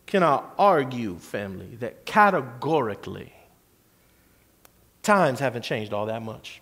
Can 0.06 0.22
I 0.22 0.42
argue, 0.58 1.16
family, 1.16 1.76
that 1.80 2.06
categorically 2.06 3.32
times 5.02 5.40
haven't 5.40 5.62
changed 5.62 5.92
all 5.92 6.06
that 6.06 6.22
much? 6.22 6.60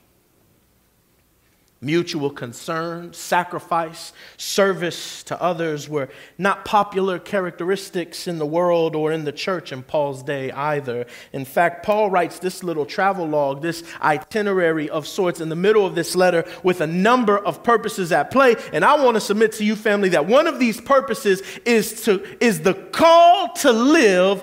Mutual 1.84 2.30
concern, 2.30 3.12
sacrifice, 3.12 4.12
service 4.36 5.22
to 5.24 5.40
others 5.40 5.88
were 5.88 6.08
not 6.38 6.64
popular 6.64 7.18
characteristics 7.18 8.26
in 8.26 8.38
the 8.38 8.46
world 8.46 8.96
or 8.96 9.12
in 9.12 9.24
the 9.24 9.32
church 9.32 9.72
in 9.72 9.82
Paul's 9.82 10.22
day 10.22 10.50
either. 10.52 11.06
In 11.32 11.44
fact, 11.44 11.84
Paul 11.84 12.10
writes 12.10 12.38
this 12.38 12.64
little 12.64 12.86
travel 12.86 13.26
log, 13.26 13.62
this 13.62 13.82
itinerary 14.00 14.88
of 14.88 15.06
sorts 15.06 15.40
in 15.40 15.48
the 15.48 15.56
middle 15.56 15.86
of 15.86 15.94
this 15.94 16.16
letter 16.16 16.44
with 16.62 16.80
a 16.80 16.86
number 16.86 17.38
of 17.38 17.62
purposes 17.62 18.12
at 18.12 18.30
play. 18.30 18.56
And 18.72 18.84
I 18.84 19.02
want 19.02 19.16
to 19.16 19.20
submit 19.20 19.52
to 19.52 19.64
you, 19.64 19.76
family, 19.76 20.08
that 20.10 20.26
one 20.26 20.46
of 20.46 20.58
these 20.58 20.80
purposes 20.80 21.42
is, 21.64 22.02
to, 22.04 22.24
is 22.42 22.60
the 22.60 22.74
call 22.74 23.52
to 23.54 23.72
live 23.72 24.42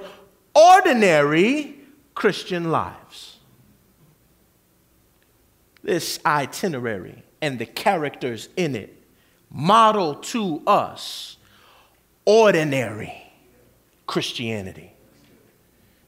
ordinary 0.53 1.75
Christian 2.13 2.71
lives. 2.71 3.38
This 5.83 6.19
itinerary 6.25 7.24
and 7.41 7.60
the 7.60 7.65
characters 7.65 8.50
in 8.55 8.75
it 8.75 8.95
model 9.50 10.15
to 10.15 10.62
us 10.65 11.38
ordinary 12.25 13.13
Christianity. 14.07 14.90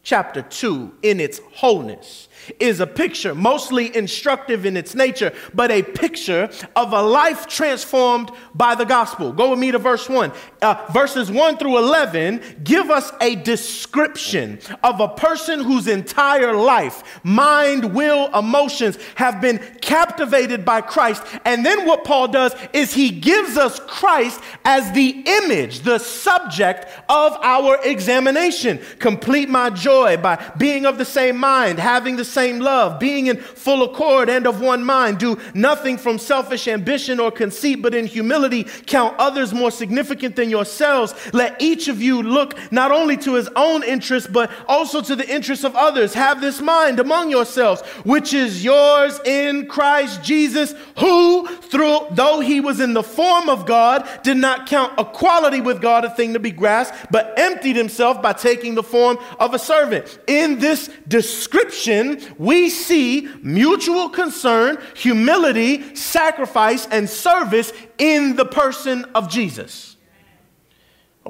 Chapter 0.05 0.41
2, 0.41 0.95
in 1.01 1.21
its 1.21 1.39
wholeness, 1.53 2.27
is 2.59 2.81
a 2.81 2.87
picture, 2.87 3.33
mostly 3.33 3.95
instructive 3.95 4.65
in 4.65 4.75
its 4.75 4.93
nature, 4.93 5.31
but 5.53 5.71
a 5.71 5.81
picture 5.81 6.49
of 6.75 6.91
a 6.91 7.01
life 7.01 7.47
transformed 7.47 8.29
by 8.53 8.75
the 8.75 8.83
gospel. 8.83 9.31
Go 9.31 9.51
with 9.51 9.59
me 9.59 9.71
to 9.71 9.79
verse 9.79 10.09
1. 10.09 10.33
Uh, 10.61 10.85
verses 10.91 11.31
1 11.31 11.55
through 11.57 11.77
11 11.77 12.41
give 12.65 12.89
us 12.91 13.13
a 13.21 13.35
description 13.35 14.59
of 14.83 14.99
a 14.99 15.07
person 15.07 15.63
whose 15.63 15.87
entire 15.87 16.53
life, 16.53 17.21
mind, 17.23 17.95
will, 17.95 18.27
emotions 18.37 18.97
have 19.15 19.39
been 19.39 19.57
captivated 19.79 20.65
by 20.65 20.81
Christ. 20.81 21.23
And 21.45 21.65
then 21.65 21.85
what 21.85 22.03
Paul 22.03 22.27
does 22.27 22.53
is 22.73 22.93
he 22.93 23.09
gives 23.09 23.55
us 23.55 23.79
Christ 23.79 24.41
as 24.65 24.91
the 24.91 25.23
image, 25.25 25.79
the 25.79 25.99
subject 25.99 26.87
of 27.07 27.37
our 27.41 27.79
examination. 27.85 28.81
Complete 28.99 29.47
my 29.47 29.69
joy 29.69 29.92
by 29.93 30.51
being 30.57 30.85
of 30.85 30.97
the 30.97 31.05
same 31.05 31.37
mind, 31.37 31.79
having 31.79 32.15
the 32.15 32.25
same 32.25 32.59
love, 32.59 32.99
being 32.99 33.27
in 33.27 33.37
full 33.37 33.83
accord 33.83 34.29
and 34.29 34.47
of 34.47 34.59
one 34.59 34.83
mind. 34.83 35.19
Do 35.19 35.39
nothing 35.53 35.97
from 35.97 36.17
selfish 36.17 36.67
ambition 36.67 37.19
or 37.19 37.31
conceit, 37.31 37.81
but 37.81 37.93
in 37.93 38.07
humility 38.07 38.63
count 38.85 39.15
others 39.19 39.53
more 39.53 39.71
significant 39.71 40.35
than 40.35 40.49
yourselves. 40.49 41.13
Let 41.33 41.61
each 41.61 41.87
of 41.87 42.01
you 42.01 42.23
look 42.23 42.57
not 42.71 42.91
only 42.91 43.17
to 43.17 43.35
his 43.35 43.49
own 43.55 43.83
interest, 43.83 44.33
but 44.33 44.49
also 44.67 45.01
to 45.01 45.15
the 45.15 45.29
interests 45.29 45.63
of 45.63 45.75
others. 45.75 46.13
Have 46.13 46.41
this 46.41 46.59
mind 46.59 46.99
among 46.99 47.29
yourselves, 47.29 47.81
which 48.03 48.33
is 48.33 48.63
yours 48.63 49.19
in 49.25 49.67
Christ 49.67 50.23
Jesus, 50.23 50.73
who, 50.97 51.47
through 51.47 52.07
though 52.11 52.39
he 52.39 52.59
was 52.59 52.79
in 52.79 52.93
the 52.93 53.03
form 53.03 53.47
of 53.49 53.65
God, 53.65 54.07
did 54.23 54.37
not 54.37 54.67
count 54.67 54.93
equality 54.97 55.61
with 55.61 55.81
God 55.81 56.05
a 56.05 56.09
thing 56.09 56.33
to 56.33 56.39
be 56.39 56.51
grasped, 56.51 57.11
but 57.11 57.33
emptied 57.37 57.75
himself 57.75 58.21
by 58.21 58.33
taking 58.33 58.75
the 58.75 58.83
form 58.83 59.17
of 59.39 59.53
a 59.53 59.59
servant. 59.59 59.82
In 60.27 60.59
this 60.59 60.89
description, 61.07 62.21
we 62.37 62.69
see 62.69 63.27
mutual 63.41 64.09
concern, 64.09 64.77
humility, 64.95 65.95
sacrifice, 65.95 66.87
and 66.87 67.09
service 67.09 67.73
in 67.97 68.35
the 68.35 68.45
person 68.45 69.05
of 69.15 69.29
Jesus. 69.29 69.95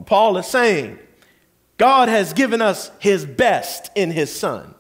Paul 0.06 0.38
is 0.38 0.48
saying, 0.48 1.00
God 1.78 2.10
has 2.10 2.34
given 2.34 2.62
us 2.62 2.92
his 3.00 3.26
best 3.26 3.92
in 3.96 4.12
his 4.12 4.34
son. 4.34 4.76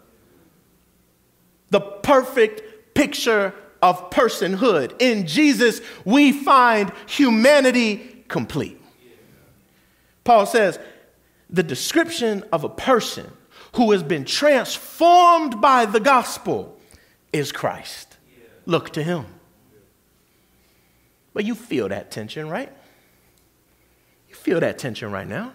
The 1.69 1.81
perfect 1.81 2.93
picture 2.93 3.53
of 3.81 4.09
personhood. 4.09 4.95
In 5.01 5.27
Jesus, 5.27 5.81
we 6.05 6.31
find 6.31 6.91
humanity 7.07 8.23
complete. 8.27 8.79
Paul 10.23 10.45
says, 10.45 10.79
the 11.49 11.63
description 11.63 12.43
of 12.51 12.63
a 12.63 12.69
person 12.69 13.29
who 13.73 13.91
has 13.91 14.03
been 14.03 14.25
transformed 14.25 15.59
by 15.59 15.85
the 15.85 15.99
gospel 15.99 16.77
is 17.31 17.51
Christ. 17.51 18.17
Look 18.65 18.91
to 18.91 19.03
him. 19.03 19.25
But 21.33 21.45
you 21.45 21.55
feel 21.55 21.89
that 21.89 22.11
tension, 22.11 22.47
right? 22.47 22.71
You 24.29 24.35
feel 24.35 24.59
that 24.59 24.77
tension 24.77 25.11
right 25.11 25.27
now. 25.27 25.53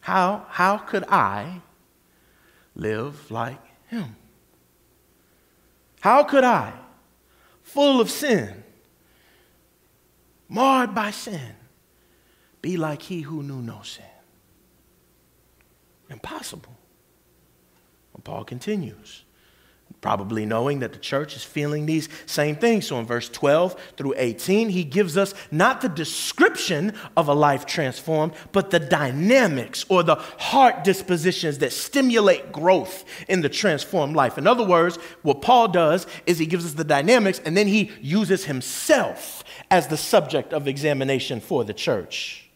How, 0.00 0.46
how 0.48 0.78
could 0.78 1.04
I 1.04 1.60
live 2.74 3.30
like 3.30 3.60
him? 3.88 4.16
How 6.00 6.24
could 6.24 6.44
I, 6.44 6.72
full 7.62 8.00
of 8.00 8.10
sin, 8.10 8.64
marred 10.48 10.94
by 10.94 11.10
sin, 11.10 11.54
be 12.62 12.76
like 12.76 13.02
he 13.02 13.20
who 13.20 13.42
knew 13.42 13.60
no 13.60 13.82
sin? 13.82 14.04
Impossible. 16.10 16.76
And 18.14 18.24
Paul 18.24 18.44
continues, 18.44 19.24
probably 20.00 20.44
knowing 20.44 20.80
that 20.80 20.92
the 20.92 20.98
church 20.98 21.36
is 21.36 21.44
feeling 21.44 21.86
these 21.86 22.08
same 22.26 22.56
things. 22.56 22.88
So 22.88 22.98
in 22.98 23.06
verse 23.06 23.28
12 23.28 23.76
through 23.96 24.14
18, 24.16 24.70
he 24.70 24.82
gives 24.82 25.16
us 25.16 25.32
not 25.52 25.80
the 25.80 25.88
description 25.88 26.94
of 27.16 27.28
a 27.28 27.34
life 27.34 27.64
transformed, 27.66 28.32
but 28.50 28.70
the 28.70 28.80
dynamics 28.80 29.84
or 29.88 30.02
the 30.02 30.16
heart 30.16 30.82
dispositions 30.82 31.58
that 31.58 31.72
stimulate 31.72 32.50
growth 32.50 33.04
in 33.28 33.42
the 33.42 33.48
transformed 33.48 34.16
life. 34.16 34.36
In 34.36 34.48
other 34.48 34.64
words, 34.64 34.96
what 35.22 35.42
Paul 35.42 35.68
does 35.68 36.06
is 36.26 36.38
he 36.38 36.46
gives 36.46 36.66
us 36.66 36.72
the 36.72 36.84
dynamics 36.84 37.40
and 37.44 37.56
then 37.56 37.68
he 37.68 37.92
uses 38.00 38.46
himself 38.46 39.44
as 39.70 39.86
the 39.86 39.96
subject 39.96 40.52
of 40.52 40.66
examination 40.66 41.40
for 41.40 41.64
the 41.64 41.74
church. 41.74 42.49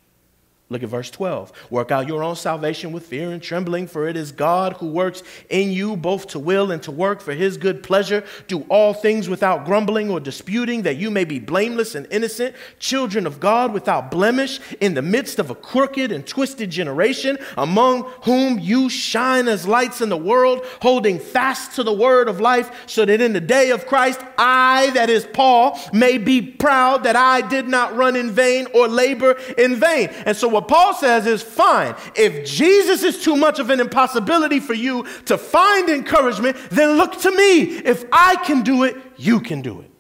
Look 0.71 0.83
at 0.83 0.88
verse 0.88 1.11
12. 1.11 1.52
Work 1.71 1.90
out 1.90 2.09
your 2.09 2.23
own 2.23 2.37
salvation 2.37 2.90
with 2.90 3.04
fear 3.04 3.30
and 3.30 3.42
trembling, 3.42 3.87
for 3.87 4.09
it 4.09 4.16
is 4.16 4.33
God 4.33 4.73
who 4.73 4.87
works 4.87 5.23
in 5.50 5.71
you 5.71 5.94
both 5.94 6.28
to 6.28 6.38
will 6.38 6.71
and 6.71 6.83
to 6.85 6.90
work 6.90 7.21
for 7.21 7.35
his 7.35 7.59
good 7.59 7.83
pleasure. 7.83 8.25
Do 8.49 8.62
all 8.71 8.94
things 8.94 9.28
without 9.28 9.66
grumbling 9.66 10.11
or 10.11 10.21
disputing, 10.21 10.80
that 10.83 10.97
you 10.97 11.11
may 11.11 11.26
be 11.26 11.38
blameless 11.38 11.94
and 11.94 12.06
innocent, 12.11 12.56
children 12.78 13.26
of 13.26 13.40
God 13.40 13.75
without 13.75 14.11
blemish, 14.11 14.59
in 14.80 14.94
the 14.94 15.02
midst 15.02 15.38
of 15.38 15.50
a 15.50 15.54
crooked 15.54 16.11
and 16.11 16.26
twisted 16.26 16.71
generation, 16.71 17.37
among 17.59 18.04
whom 18.23 18.59
you 18.59 18.88
shine 18.88 19.49
as 19.49 19.68
lights 19.68 20.00
in 20.00 20.09
the 20.09 20.16
world, 20.16 20.64
holding 20.80 21.18
fast 21.18 21.76
to 21.76 21.83
the 21.83 21.92
word 21.92 22.26
of 22.26 22.40
life, 22.40 22.85
so 22.87 23.04
that 23.04 23.21
in 23.21 23.35
the 23.35 23.40
day 23.40 23.68
of 23.68 23.87
Christ, 23.87 24.21
I, 24.38 24.92
that 24.94 25.11
is 25.11 25.26
Paul, 25.26 25.78
may 25.92 26.16
be 26.16 26.40
proud 26.40 27.04
that 27.04 27.16
I 27.16 27.42
did 27.42 27.68
not 27.68 27.94
run 27.94 28.16
in 28.16 28.30
vain 28.30 28.66
or 28.73 28.88
labor 28.88 29.33
in 29.59 29.76
vain. 29.76 30.09
And 30.25 30.35
so 30.35 30.53
what 30.54 30.68
Paul 30.68 30.94
says 30.94 31.26
is 31.26 31.42
fine. 31.42 31.96
If 32.14 32.46
Jesus 32.46 33.02
is 33.02 33.23
too 33.23 33.34
much 33.34 33.58
of 33.58 33.70
an 33.70 33.80
impossibility 33.80 34.61
for 34.61 34.73
you 34.73 35.04
to 35.25 35.37
find 35.37 35.88
encouragement, 35.88 36.56
then 36.70 36.96
look 36.96 37.20
to 37.23 37.30
me. 37.32 37.62
If 37.62 38.04
I 38.12 38.37
can 38.37 38.62
do 38.62 38.84
it, 38.84 38.96
you 39.16 39.40
can 39.40 39.62
do 39.62 39.80
it. 39.80 39.90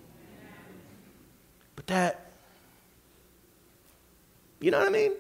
But 1.74 1.88
that, 1.88 2.30
you 4.60 4.70
know 4.70 4.78
what 4.78 4.86
I 4.86 4.90
mean? 4.90 5.12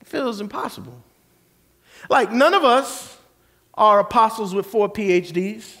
It 0.00 0.06
feels 0.06 0.40
impossible. 0.40 1.04
Like, 2.08 2.32
none 2.32 2.54
of 2.54 2.64
us 2.64 3.18
are 3.74 4.00
apostles 4.00 4.54
with 4.54 4.64
four 4.64 4.88
PhDs. 4.90 5.76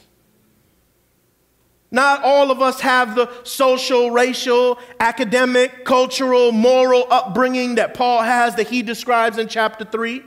Not 1.90 2.22
all 2.22 2.50
of 2.50 2.60
us 2.60 2.80
have 2.80 3.14
the 3.14 3.30
social, 3.44 4.10
racial, 4.10 4.78
academic, 5.00 5.84
cultural, 5.84 6.52
moral 6.52 7.06
upbringing 7.10 7.76
that 7.76 7.94
Paul 7.94 8.22
has 8.22 8.54
that 8.56 8.68
he 8.68 8.82
describes 8.82 9.38
in 9.38 9.48
chapter 9.48 9.84
3. 9.84 10.22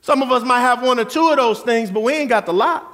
Some 0.00 0.22
of 0.22 0.30
us 0.30 0.44
might 0.44 0.60
have 0.60 0.82
one 0.82 1.00
or 1.00 1.04
two 1.04 1.28
of 1.28 1.36
those 1.36 1.60
things, 1.60 1.90
but 1.90 2.00
we 2.00 2.12
ain't 2.12 2.28
got 2.28 2.46
the 2.46 2.52
lot. 2.52 2.88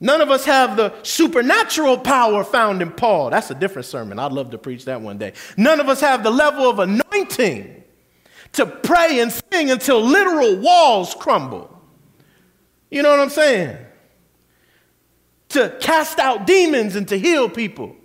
None 0.00 0.20
of 0.20 0.30
us 0.30 0.44
have 0.44 0.76
the 0.76 0.92
supernatural 1.04 1.96
power 1.98 2.42
found 2.42 2.82
in 2.82 2.90
Paul. 2.90 3.30
That's 3.30 3.52
a 3.52 3.54
different 3.54 3.86
sermon. 3.86 4.18
I'd 4.18 4.32
love 4.32 4.50
to 4.50 4.58
preach 4.58 4.84
that 4.86 5.00
one 5.00 5.16
day. 5.16 5.34
None 5.56 5.78
of 5.78 5.88
us 5.88 6.00
have 6.00 6.24
the 6.24 6.30
level 6.30 6.68
of 6.68 6.80
anointing 6.80 7.84
to 8.54 8.66
pray 8.66 9.20
and 9.20 9.32
sing 9.52 9.70
until 9.70 10.00
literal 10.00 10.56
walls 10.56 11.14
crumble. 11.14 11.80
You 12.90 13.04
know 13.04 13.10
what 13.10 13.20
I'm 13.20 13.30
saying? 13.30 13.78
To 15.52 15.76
cast 15.80 16.18
out 16.18 16.46
demons 16.46 16.96
and 16.96 17.08
to 17.08 17.18
heal 17.18 17.48
people. 17.48 17.96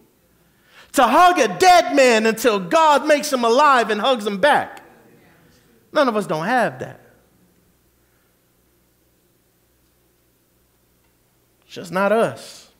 To 0.93 1.03
hug 1.03 1.39
a 1.39 1.57
dead 1.57 1.95
man 1.95 2.25
until 2.25 2.59
God 2.59 3.05
makes 3.05 3.31
him 3.31 3.43
alive 3.43 3.89
and 3.89 3.99
hugs 3.99 4.25
him 4.25 4.39
back. 4.39 4.83
None 5.91 6.07
of 6.07 6.15
us 6.15 6.27
don't 6.27 6.45
have 6.45 6.79
that. 6.79 7.07
just 11.77 11.91
not 11.91 12.11
us, 12.11 12.71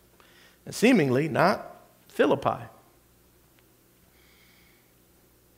and 0.66 0.74
seemingly 0.74 1.30
not 1.30 1.84
Philippi. 2.08 2.64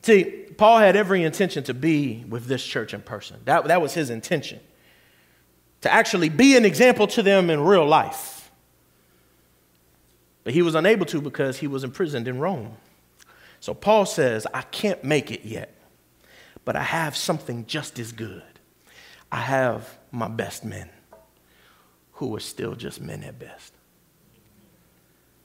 See, 0.02 0.24
Paul 0.58 0.78
had 0.78 0.94
every 0.94 1.22
intention 1.22 1.64
to 1.64 1.74
be 1.74 2.24
with 2.28 2.46
this 2.46 2.62
church 2.62 2.92
in 2.92 3.00
person. 3.00 3.38
That, 3.46 3.64
that 3.66 3.80
was 3.80 3.94
his 3.94 4.10
intention. 4.10 4.60
To 5.82 5.92
actually 5.92 6.28
be 6.28 6.54
an 6.56 6.66
example 6.66 7.06
to 7.08 7.22
them 7.22 7.48
in 7.48 7.60
real 7.60 7.86
life. 7.86 8.39
But 10.44 10.54
he 10.54 10.62
was 10.62 10.74
unable 10.74 11.06
to 11.06 11.20
because 11.20 11.58
he 11.58 11.66
was 11.66 11.84
imprisoned 11.84 12.26
in 12.26 12.38
Rome. 12.38 12.76
So 13.60 13.74
Paul 13.74 14.06
says, 14.06 14.46
I 14.54 14.62
can't 14.62 15.04
make 15.04 15.30
it 15.30 15.44
yet, 15.44 15.74
but 16.64 16.76
I 16.76 16.82
have 16.82 17.16
something 17.16 17.66
just 17.66 17.98
as 17.98 18.12
good. 18.12 18.42
I 19.30 19.40
have 19.40 19.98
my 20.10 20.28
best 20.28 20.64
men 20.64 20.88
who 22.12 22.34
are 22.34 22.40
still 22.40 22.74
just 22.74 23.00
men 23.00 23.22
at 23.22 23.38
best. 23.38 23.74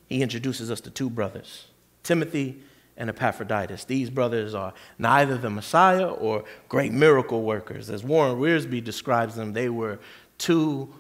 He 0.08 0.22
introduces 0.22 0.72
us 0.72 0.82
to 0.82 0.90
two 0.90 1.10
brothers, 1.10 1.68
Timothy 2.04 2.62
and 2.98 3.10
Epaphroditus. 3.10 3.84
These 3.84 4.10
brothers 4.10 4.54
are 4.54 4.74
neither 4.98 5.38
the 5.38 5.50
Messiah 5.50 6.08
or 6.08 6.46
great 6.70 6.94
miracle 6.94 7.42
workers. 7.42 7.90
As 7.90 8.04
Warren 8.04 8.40
Wiersbe 8.40 8.84
describes 8.84 9.36
them, 9.36 9.54
they 9.54 9.70
were 9.70 10.00
two 10.38 10.94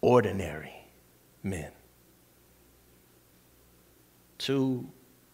ordinary 0.00 0.72
men. 1.42 1.70
Two 4.44 4.86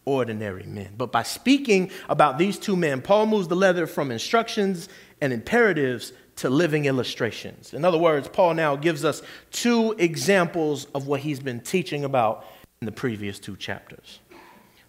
ordinary 0.05 0.63
men. 0.63 0.93
But 0.97 1.11
by 1.11 1.23
speaking 1.23 1.91
about 2.07 2.37
these 2.37 2.57
two 2.57 2.77
men, 2.77 3.01
Paul 3.01 3.25
moves 3.25 3.49
the 3.49 3.57
leather 3.57 3.85
from 3.85 4.09
instructions 4.09 4.87
and 5.19 5.33
imperatives 5.33 6.13
to 6.37 6.49
living 6.49 6.85
illustrations. 6.85 7.73
In 7.73 7.83
other 7.83 7.97
words, 7.97 8.29
Paul 8.29 8.53
now 8.53 8.77
gives 8.77 9.03
us 9.03 9.21
two 9.51 9.93
examples 9.97 10.85
of 10.95 11.07
what 11.07 11.19
he's 11.19 11.41
been 11.41 11.59
teaching 11.59 12.05
about 12.05 12.45
in 12.79 12.85
the 12.85 12.91
previous 12.93 13.37
two 13.37 13.57
chapters. 13.57 14.19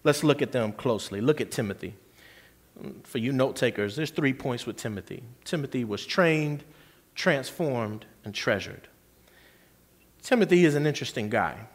Let's 0.05 0.23
look 0.23 0.41
at 0.41 0.53
them 0.53 0.71
closely. 0.71 1.19
Look 1.19 1.41
at 1.41 1.51
Timothy. 1.51 1.93
For 3.03 3.17
you 3.17 3.33
note 3.33 3.57
takers, 3.57 3.97
there's 3.97 4.11
three 4.11 4.33
points 4.33 4.65
with 4.65 4.77
Timothy. 4.77 5.21
Timothy 5.43 5.83
was 5.83 6.05
trained, 6.05 6.63
transformed, 7.13 8.05
and 8.23 8.33
treasured. 8.33 8.87
Timothy 10.21 10.63
is 10.63 10.75
an 10.75 10.87
interesting 10.87 11.29
guy. 11.29 11.67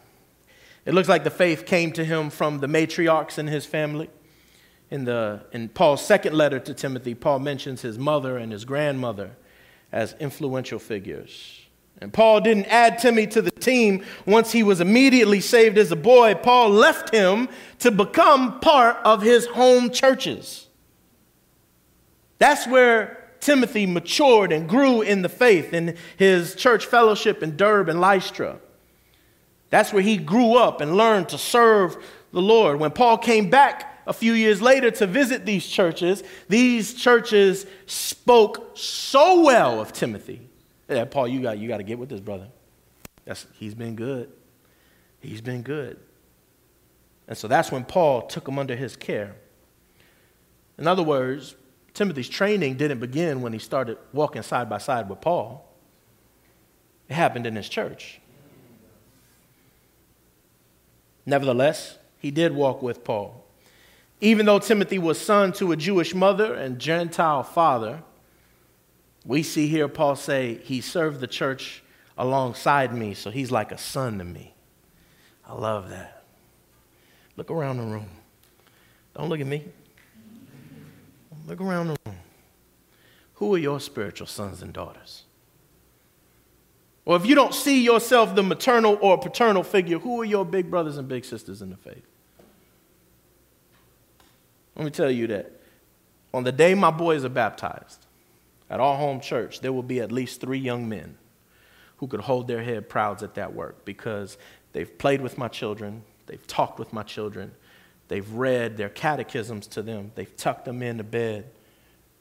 It 0.85 0.93
looks 0.93 1.09
like 1.09 1.23
the 1.23 1.29
faith 1.29 1.65
came 1.65 1.91
to 1.93 2.03
him 2.03 2.29
from 2.29 2.59
the 2.59 2.67
matriarchs 2.67 3.37
in 3.37 3.47
his 3.47 3.65
family. 3.65 4.09
In, 4.91 5.05
the, 5.05 5.45
in 5.51 5.69
Paul's 5.69 6.03
second 6.03 6.35
letter 6.35 6.59
to 6.59 6.73
Timothy, 6.73 7.13
Paul 7.13 7.39
mentions 7.39 7.81
his 7.81 7.99
mother 7.99 8.37
and 8.37 8.51
his 8.51 8.65
grandmother 8.65 9.31
as 9.91 10.15
influential 10.19 10.79
figures. 10.79 11.61
And 12.01 12.13
Paul 12.13 12.41
didn't 12.41 12.65
add 12.65 12.97
Timmy 12.97 13.27
to 13.27 13.41
the 13.41 13.51
team 13.51 14.05
once 14.25 14.51
he 14.51 14.63
was 14.63 14.79
immediately 14.79 15.41
saved 15.41 15.77
as 15.77 15.91
a 15.91 15.97
boy. 15.97 16.33
Paul 16.35 16.69
left 16.69 17.13
him 17.13 17.49
to 17.79 17.91
become 17.91 18.59
part 18.61 18.97
of 19.03 19.21
his 19.21 19.45
home 19.47 19.89
churches. 19.89 20.67
That's 22.37 22.65
where 22.65 23.29
Timothy 23.41 23.85
matured 23.85 24.51
and 24.51 24.67
grew 24.67 25.01
in 25.01 25.21
the 25.21 25.29
faith 25.29 25.73
in 25.73 25.97
his 26.17 26.55
church 26.55 26.85
fellowship 26.85 27.43
in 27.43 27.57
Derbe 27.57 27.89
and 27.89 27.99
Lystra. 27.99 28.59
That's 29.69 29.93
where 29.93 30.01
he 30.01 30.17
grew 30.17 30.55
up 30.55 30.81
and 30.81 30.97
learned 30.97 31.29
to 31.29 31.37
serve 31.37 31.97
the 32.31 32.41
Lord. 32.41 32.79
When 32.79 32.91
Paul 32.91 33.17
came 33.17 33.49
back 33.49 34.01
a 34.07 34.13
few 34.13 34.33
years 34.33 34.61
later 34.61 34.89
to 34.91 35.07
visit 35.07 35.45
these 35.45 35.67
churches, 35.67 36.23
these 36.47 36.95
churches 36.95 37.65
spoke 37.85 38.71
so 38.75 39.41
well 39.41 39.79
of 39.79 39.93
Timothy. 39.93 40.41
Yeah, 40.89 41.05
Paul, 41.05 41.27
you 41.27 41.41
got, 41.41 41.59
you 41.59 41.67
got 41.67 41.77
to 41.77 41.83
get 41.83 41.99
with 41.99 42.09
this 42.09 42.19
brother. 42.19 42.47
That's, 43.25 43.45
he's 43.53 43.75
been 43.75 43.95
good. 43.95 44.31
He's 45.19 45.41
been 45.41 45.61
good. 45.61 45.99
And 47.27 47.37
so 47.37 47.47
that's 47.47 47.71
when 47.71 47.85
Paul 47.85 48.23
took 48.23 48.47
him 48.47 48.57
under 48.57 48.75
his 48.75 48.95
care. 48.95 49.35
In 50.79 50.87
other 50.87 51.03
words, 51.03 51.55
Timothy's 51.93 52.29
training 52.29 52.77
didn't 52.77 52.99
begin 52.99 53.41
when 53.41 53.53
he 53.53 53.59
started 53.59 53.97
walking 54.13 54.41
side 54.41 54.69
by 54.69 54.79
side 54.79 55.09
with 55.09 55.21
Paul, 55.21 55.65
it 57.07 57.13
happened 57.13 57.45
in 57.45 57.55
his 57.55 57.69
church. 57.69 58.18
Nevertheless, 61.29 61.99
he 62.17 62.31
did 62.31 62.55
walk 62.55 62.81
with 62.81 63.03
Paul. 63.03 63.45
Even 64.19 64.47
though 64.47 64.57
Timothy 64.57 64.97
was 64.97 65.21
son 65.21 65.53
to 65.53 65.71
a 65.71 65.77
Jewish 65.77 66.15
mother 66.15 66.55
and 66.55 66.79
Gentile 66.79 67.43
father, 67.43 68.01
we 69.23 69.43
see 69.43 69.67
here 69.67 69.87
Paul 69.87 70.15
say, 70.15 70.55
He 70.63 70.81
served 70.81 71.19
the 71.19 71.27
church 71.27 71.83
alongside 72.17 72.95
me, 72.95 73.13
so 73.13 73.29
he's 73.29 73.51
like 73.51 73.71
a 73.71 73.77
son 73.77 74.17
to 74.17 74.23
me. 74.23 74.55
I 75.45 75.53
love 75.53 75.91
that. 75.91 76.23
Look 77.37 77.51
around 77.51 77.77
the 77.77 77.83
room. 77.83 78.09
Don't 79.15 79.29
look 79.29 79.39
at 79.39 79.47
me. 79.47 79.65
Look 81.47 81.61
around 81.61 81.89
the 81.89 81.97
room. 82.05 82.17
Who 83.35 83.53
are 83.53 83.59
your 83.59 83.79
spiritual 83.79 84.27
sons 84.27 84.63
and 84.63 84.73
daughters? 84.73 85.25
Or 87.09 87.15
if 87.15 87.25
you 87.25 87.33
don't 87.33 87.55
see 87.55 87.81
yourself 87.81 88.35
the 88.35 88.43
maternal 88.43 88.95
or 89.01 89.17
paternal 89.17 89.63
figure, 89.63 89.97
who 89.97 90.21
are 90.21 90.25
your 90.25 90.45
big 90.45 90.69
brothers 90.69 90.97
and 90.97 91.07
big 91.07 91.25
sisters 91.25 91.63
in 91.63 91.71
the 91.71 91.75
faith? 91.75 92.05
Let 94.75 94.85
me 94.85 94.91
tell 94.91 95.09
you 95.09 95.25
that 95.25 95.51
on 96.35 96.43
the 96.43 96.51
day 96.51 96.75
my 96.75 96.91
boys 96.91 97.25
are 97.25 97.29
baptized, 97.29 98.05
at 98.69 98.79
our 98.79 98.95
home 98.95 99.21
church, 99.21 99.61
there 99.61 99.73
will 99.73 99.81
be 99.81 99.99
at 100.01 100.11
least 100.11 100.39
three 100.39 100.59
young 100.59 100.87
men 100.87 101.17
who 101.97 102.05
could 102.05 102.19
hold 102.19 102.47
their 102.47 102.61
head 102.61 102.89
proud 102.89 103.23
at 103.23 103.33
that 103.33 103.55
work 103.55 103.85
because 103.85 104.37
they've 104.73 104.95
played 104.99 105.19
with 105.19 105.35
my 105.35 105.47
children, 105.47 106.03
they've 106.27 106.45
talked 106.45 106.77
with 106.77 106.93
my 106.93 107.01
children, 107.01 107.51
they've 108.07 108.31
read 108.33 108.77
their 108.77 108.89
catechisms 108.89 109.65
to 109.65 109.81
them, 109.81 110.11
they've 110.13 110.37
tucked 110.37 110.65
them 110.65 110.83
into 110.83 111.03
bed, 111.03 111.45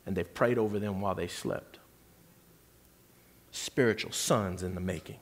and 0.07 0.17
they've 0.17 0.33
prayed 0.33 0.57
over 0.57 0.79
them 0.79 1.03
while 1.03 1.15
they 1.15 1.29
slept. 1.29 1.78
Spiritual 3.59 4.13
sons 4.13 4.63
in 4.63 4.77
the 4.77 4.81
making. 4.81 5.19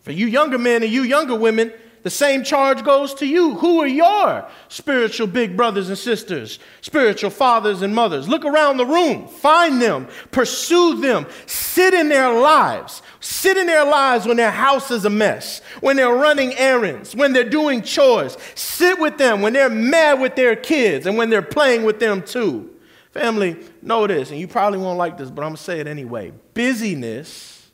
For 0.00 0.10
you 0.10 0.26
younger 0.26 0.58
men 0.58 0.82
and 0.82 0.90
you 0.90 1.02
younger 1.02 1.36
women, 1.36 1.72
the 2.02 2.10
same 2.10 2.42
charge 2.42 2.82
goes 2.82 3.14
to 3.14 3.26
you. 3.26 3.54
Who 3.54 3.80
are 3.80 3.86
your 3.86 4.48
spiritual 4.68 5.28
big 5.28 5.56
brothers 5.56 5.88
and 5.88 5.96
sisters, 5.98 6.58
spiritual 6.80 7.30
fathers 7.30 7.82
and 7.82 7.94
mothers? 7.94 8.28
Look 8.28 8.44
around 8.44 8.78
the 8.78 8.86
room, 8.86 9.28
find 9.28 9.80
them, 9.80 10.08
pursue 10.32 11.00
them, 11.00 11.26
sit 11.46 11.94
in 11.94 12.08
their 12.08 12.32
lives. 12.32 13.02
Sit 13.20 13.56
in 13.56 13.66
their 13.66 13.84
lives 13.84 14.26
when 14.26 14.36
their 14.36 14.50
house 14.50 14.90
is 14.90 15.04
a 15.04 15.10
mess, 15.10 15.60
when 15.80 15.96
they're 15.96 16.14
running 16.14 16.52
errands, 16.54 17.14
when 17.14 17.32
they're 17.32 17.48
doing 17.48 17.82
chores. 17.82 18.36
Sit 18.56 18.98
with 18.98 19.18
them 19.18 19.40
when 19.40 19.52
they're 19.52 19.70
mad 19.70 20.20
with 20.20 20.34
their 20.34 20.56
kids 20.56 21.06
and 21.06 21.16
when 21.16 21.30
they're 21.30 21.42
playing 21.42 21.84
with 21.84 22.00
them 22.00 22.22
too. 22.22 22.70
Family, 23.18 23.56
know 23.82 24.06
this, 24.06 24.30
and 24.30 24.38
you 24.38 24.46
probably 24.46 24.78
won't 24.78 24.96
like 24.96 25.18
this, 25.18 25.28
but 25.28 25.42
I'm 25.42 25.48
gonna 25.48 25.56
say 25.56 25.80
it 25.80 25.88
anyway. 25.88 26.32
Busyness 26.54 27.68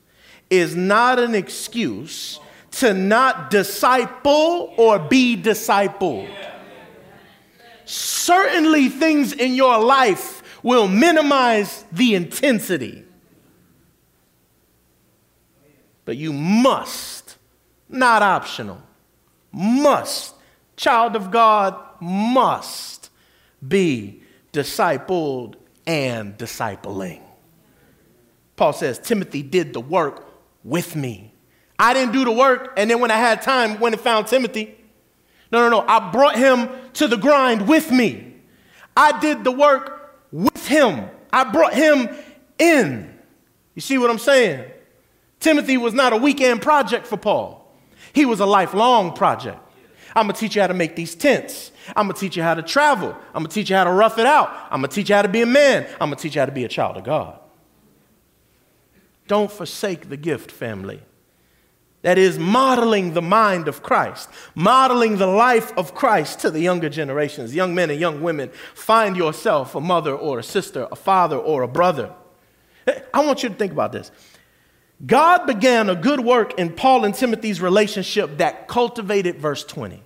is 0.48 0.74
not 0.74 1.18
an 1.18 1.35
excuse 1.35 2.40
to 2.70 2.94
not 2.94 3.50
disciple 3.50 4.72
or 4.78 4.98
be 4.98 5.37
discipled. 5.37 6.35
Certainly, 7.85 8.88
things 8.88 9.35
in 9.35 9.54
your 9.54 9.78
life 9.78 10.42
will 10.62 10.88
minimize 10.88 11.85
the 11.92 12.14
intensity. 12.14 13.04
But 16.07 16.16
you 16.16 16.33
must, 16.33 17.37
not 17.90 18.22
optional, 18.22 18.80
must, 19.52 20.35
child 20.76 21.16
of 21.16 21.30
God, 21.30 21.78
must 22.00 23.11
be 23.66 24.24
discipled 24.55 25.57
and 25.87 26.38
discipling. 26.38 27.21
Paul 28.57 28.73
says, 28.73 28.99
Timothy 28.99 29.43
did 29.43 29.75
the 29.75 29.81
work 29.81 30.27
with 30.62 30.97
me. 30.97 31.33
I 31.79 31.93
didn't 31.93 32.12
do 32.12 32.25
the 32.25 32.31
work, 32.31 32.73
and 32.77 32.88
then 32.88 33.01
when 33.01 33.11
I 33.11 33.17
had 33.17 33.43
time, 33.43 33.81
went 33.81 33.97
and 33.97 34.03
found 34.03 34.29
Timothy. 34.29 34.77
No, 35.51 35.69
no, 35.69 35.81
no. 35.81 35.87
I 35.87 36.11
brought 36.11 36.37
him 36.37 36.69
to 36.95 37.09
the 37.09 37.17
grind 37.17 37.69
with 37.69 37.90
me. 37.90 38.37
I 38.97 39.19
did 39.19 39.43
the 39.43 39.51
work 39.51 40.23
with 40.31 40.67
him. 40.69 41.11
I 41.33 41.45
brought 41.45 41.75
him 41.75 42.09
in. 42.59 43.12
You 43.75 43.83
see 43.83 43.99
what 43.99 44.09
I'm 44.09 44.19
saying? 44.19 44.71
Timothy 45.40 45.77
was 45.77 45.93
not 45.93 46.12
a 46.12 46.17
weekend 46.17 46.62
project 46.62 47.07
for 47.07 47.17
Paul, 47.17 47.73
he 48.12 48.25
was 48.25 48.38
a 48.38 48.47
lifelong 48.47 49.14
project. 49.14 49.59
I'm 50.17 50.29
gonna 50.29 50.38
teach 50.38 50.55
you 50.55 50.61
how 50.61 50.69
to 50.69 50.75
make 50.75 50.95
these 50.95 51.17
tents. 51.17 51.73
I'm 51.88 52.07
gonna 52.07 52.14
teach 52.14 52.37
you 52.37 52.42
how 52.42 52.55
to 52.55 52.62
travel. 52.62 53.16
I'm 53.35 53.42
gonna 53.42 53.49
teach 53.49 53.70
you 53.70 53.77
how 53.77 53.85
to 53.85 53.92
rough 53.92 54.18
it 54.18 54.27
out. 54.27 54.51
I'm 54.70 54.79
gonna 54.81 54.88
teach 54.88 55.09
you 55.09 55.14
how 55.14 55.23
to 55.23 55.29
be 55.29 55.42
a 55.42 55.47
man. 55.47 55.87
I'm 56.01 56.09
gonna 56.09 56.16
teach 56.16 56.35
you 56.35 56.40
how 56.40 56.47
to 56.47 56.53
be 56.53 56.64
a 56.64 56.68
child 56.68 56.97
of 56.97 57.05
God. 57.05 57.38
Don't 59.27 59.51
forsake 59.51 60.09
the 60.09 60.16
gift, 60.16 60.51
family. 60.51 61.01
That 62.03 62.18
is 62.18 62.38
modeling 62.38 63.14
the 63.14 63.23
mind 63.23 63.66
of 63.66 63.83
Christ, 63.83 64.29
modeling 64.55 65.16
the 65.16 65.27
life 65.27 65.73
of 65.79 65.94
Christ 65.94 66.40
to 66.40 66.51
the 66.51 66.61
younger 66.61 66.90
generations. 66.90 67.55
Young 67.55 67.75
men 67.75 67.88
and 67.88 67.99
young 67.99 68.20
women, 68.20 68.51
find 68.75 69.16
yourself 69.16 69.75
a 69.75 69.81
mother 69.81 70.14
or 70.14 70.38
a 70.38 70.42
sister, 70.42 70.87
a 70.92 70.97
father 70.97 71.38
or 71.38 71.62
a 71.62 71.68
brother. 71.68 72.12
I 73.14 73.25
want 73.25 73.42
you 73.42 73.49
to 73.49 73.55
think 73.55 73.73
about 73.73 73.92
this. 73.92 74.11
God 75.07 75.47
began 75.47 75.88
a 75.88 75.97
good 75.97 76.20
work 76.20 76.59
in 76.59 76.75
Paul 76.75 77.07
and 77.07 77.14
Timothy's 77.14 77.61
relationship 77.61 78.37
that 78.37 78.68
cultivated 78.68 79.38
verse 79.38 79.64
20. 79.64 80.03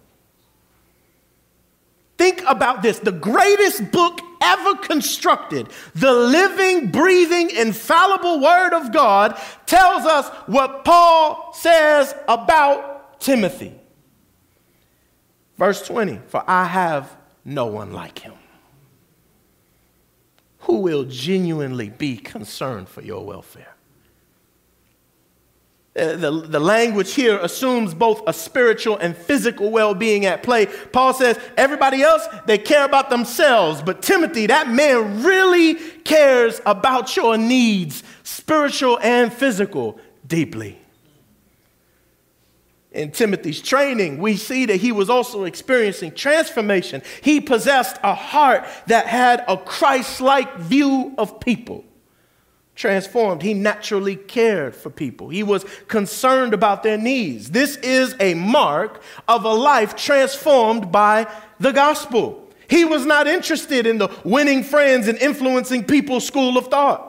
Think 2.19 2.43
about 2.47 2.83
this 2.83 2.99
the 2.99 3.13
greatest 3.13 3.91
book 3.91 4.21
ever 4.43 4.77
constructed, 4.77 5.69
the 5.95 6.13
living, 6.13 6.91
breathing, 6.91 7.51
infallible 7.51 8.41
Word 8.41 8.75
of 8.75 8.93
God, 8.93 9.41
tells 9.67 10.05
us 10.05 10.29
what 10.47 10.85
Paul 10.85 11.53
says 11.55 12.15
about 12.27 13.21
Timothy. 13.21 13.73
Verse 15.57 15.87
20 15.87 16.21
For 16.27 16.43
I 16.47 16.65
have 16.65 17.17
no 17.45 17.67
one 17.67 17.93
like 17.93 18.19
him 18.19 18.35
who 20.61 20.81
will 20.81 21.05
genuinely 21.05 21.89
be 21.89 22.17
concerned 22.17 22.89
for 22.89 23.01
your 23.01 23.25
welfare. 23.25 23.78
Uh, 25.99 26.17
the, 26.17 26.31
the 26.31 26.61
language 26.61 27.13
here 27.15 27.39
assumes 27.39 27.93
both 27.93 28.23
a 28.29 28.33
spiritual 28.33 28.97
and 28.99 29.17
physical 29.17 29.71
well 29.71 29.95
being 29.95 30.27
at 30.27 30.43
play. 30.45 30.67
Paul 30.67 31.13
says, 31.13 31.39
everybody 31.57 32.03
else, 32.03 32.27
they 32.47 32.59
care 32.59 32.85
about 32.85 33.11
themselves. 33.11 33.83
But 33.83 34.01
Timothy, 34.01 34.47
that 34.47 34.69
man 34.69 35.25
really 35.25 35.75
cares 36.05 36.61
about 36.65 37.17
your 37.17 37.37
needs, 37.37 38.05
spiritual 38.23 38.99
and 39.03 39.33
physical, 39.33 39.99
deeply. 40.27 40.79
In 42.93 43.11
Timothy's 43.11 43.61
training, 43.61 44.19
we 44.19 44.37
see 44.37 44.67
that 44.67 44.77
he 44.77 44.93
was 44.93 45.11
also 45.11 45.45
experiencing 45.45 46.13
transformation. 46.13 47.03
He 47.23 47.41
possessed 47.41 47.97
a 48.03 48.15
heart 48.15 48.67
that 48.87 49.07
had 49.07 49.45
a 49.49 49.57
Christ 49.57 50.21
like 50.21 50.59
view 50.59 51.15
of 51.19 51.41
people 51.41 51.85
transformed. 52.79 53.43
He 53.43 53.55
naturally 53.55 54.15
cared 54.15 54.75
for 54.75 54.89
people, 54.89 55.29
he 55.29 55.43
was 55.43 55.65
concerned 55.89 56.55
about 56.55 56.83
their 56.83 56.97
needs. 56.97 57.51
This 57.51 57.77
is 57.79 58.15
a 58.21 58.35
mark 58.35 59.03
of 59.27 59.45
a 59.45 59.53
life 59.53 59.97
transformed 59.97 60.91
by 60.93 61.31
the 61.59 61.73
gospel. 61.73 62.49
He 62.71 62.85
was 62.85 63.05
not 63.05 63.27
interested 63.27 63.87
in 63.87 63.99
the 63.99 64.09
winning 64.25 64.63
friends 64.63 65.09
and 65.09 65.19
influencing 65.19 65.85
people's 65.85 66.27
school 66.27 66.57
of 66.57 66.69
thought. 66.69 67.05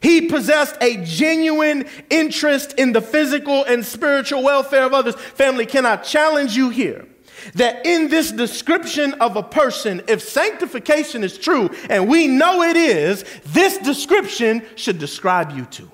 He 0.00 0.28
possessed 0.28 0.76
a 0.80 1.02
genuine 1.04 1.88
interest 2.10 2.74
in 2.74 2.92
the 2.92 3.00
physical 3.00 3.64
and 3.64 3.86
spiritual 3.86 4.42
welfare 4.42 4.84
of 4.84 4.92
others. 4.92 5.14
Family, 5.14 5.64
can 5.64 5.86
I 5.86 5.96
challenge 5.96 6.56
you 6.56 6.70
here? 6.70 7.06
That 7.54 7.84
in 7.86 8.08
this 8.08 8.30
description 8.30 9.14
of 9.14 9.36
a 9.36 9.42
person, 9.42 10.02
if 10.08 10.22
sanctification 10.22 11.24
is 11.24 11.38
true, 11.38 11.70
and 11.88 12.08
we 12.08 12.28
know 12.28 12.62
it 12.62 12.76
is, 12.76 13.24
this 13.46 13.78
description 13.78 14.62
should 14.76 14.98
describe 14.98 15.56
you 15.56 15.64
too. 15.66 15.90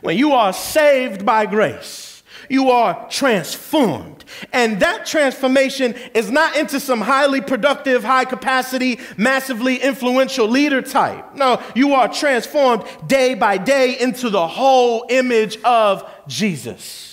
When 0.00 0.16
you 0.16 0.32
are 0.32 0.52
saved 0.52 1.24
by 1.24 1.46
grace, 1.46 2.22
you 2.48 2.70
are 2.70 3.08
transformed. 3.08 4.24
And 4.52 4.80
that 4.80 5.06
transformation 5.06 5.94
is 6.12 6.30
not 6.30 6.56
into 6.56 6.80
some 6.80 7.00
highly 7.00 7.40
productive, 7.40 8.02
high 8.02 8.24
capacity, 8.24 8.98
massively 9.16 9.76
influential 9.76 10.48
leader 10.48 10.82
type. 10.82 11.36
No, 11.36 11.62
you 11.74 11.94
are 11.94 12.08
transformed 12.08 12.84
day 13.06 13.34
by 13.34 13.58
day 13.58 13.98
into 13.98 14.28
the 14.28 14.46
whole 14.46 15.06
image 15.08 15.58
of 15.62 16.08
Jesus 16.26 17.11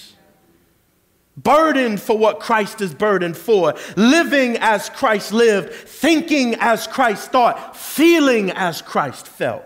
burdened 1.43 2.02
for 2.02 2.17
what 2.17 2.39
Christ 2.39 2.82
is 2.82 2.93
burdened 2.93 3.38
for, 3.38 3.73
living 3.95 4.58
as 4.58 4.89
Christ 4.89 5.32
lived, 5.32 5.73
thinking 5.73 6.56
as 6.56 6.88
Christ 6.88 7.32
thought, 7.32 7.75
feeling 7.75 8.52
as 8.52 8.82
Christ 8.82 9.28
felt. 9.28 9.63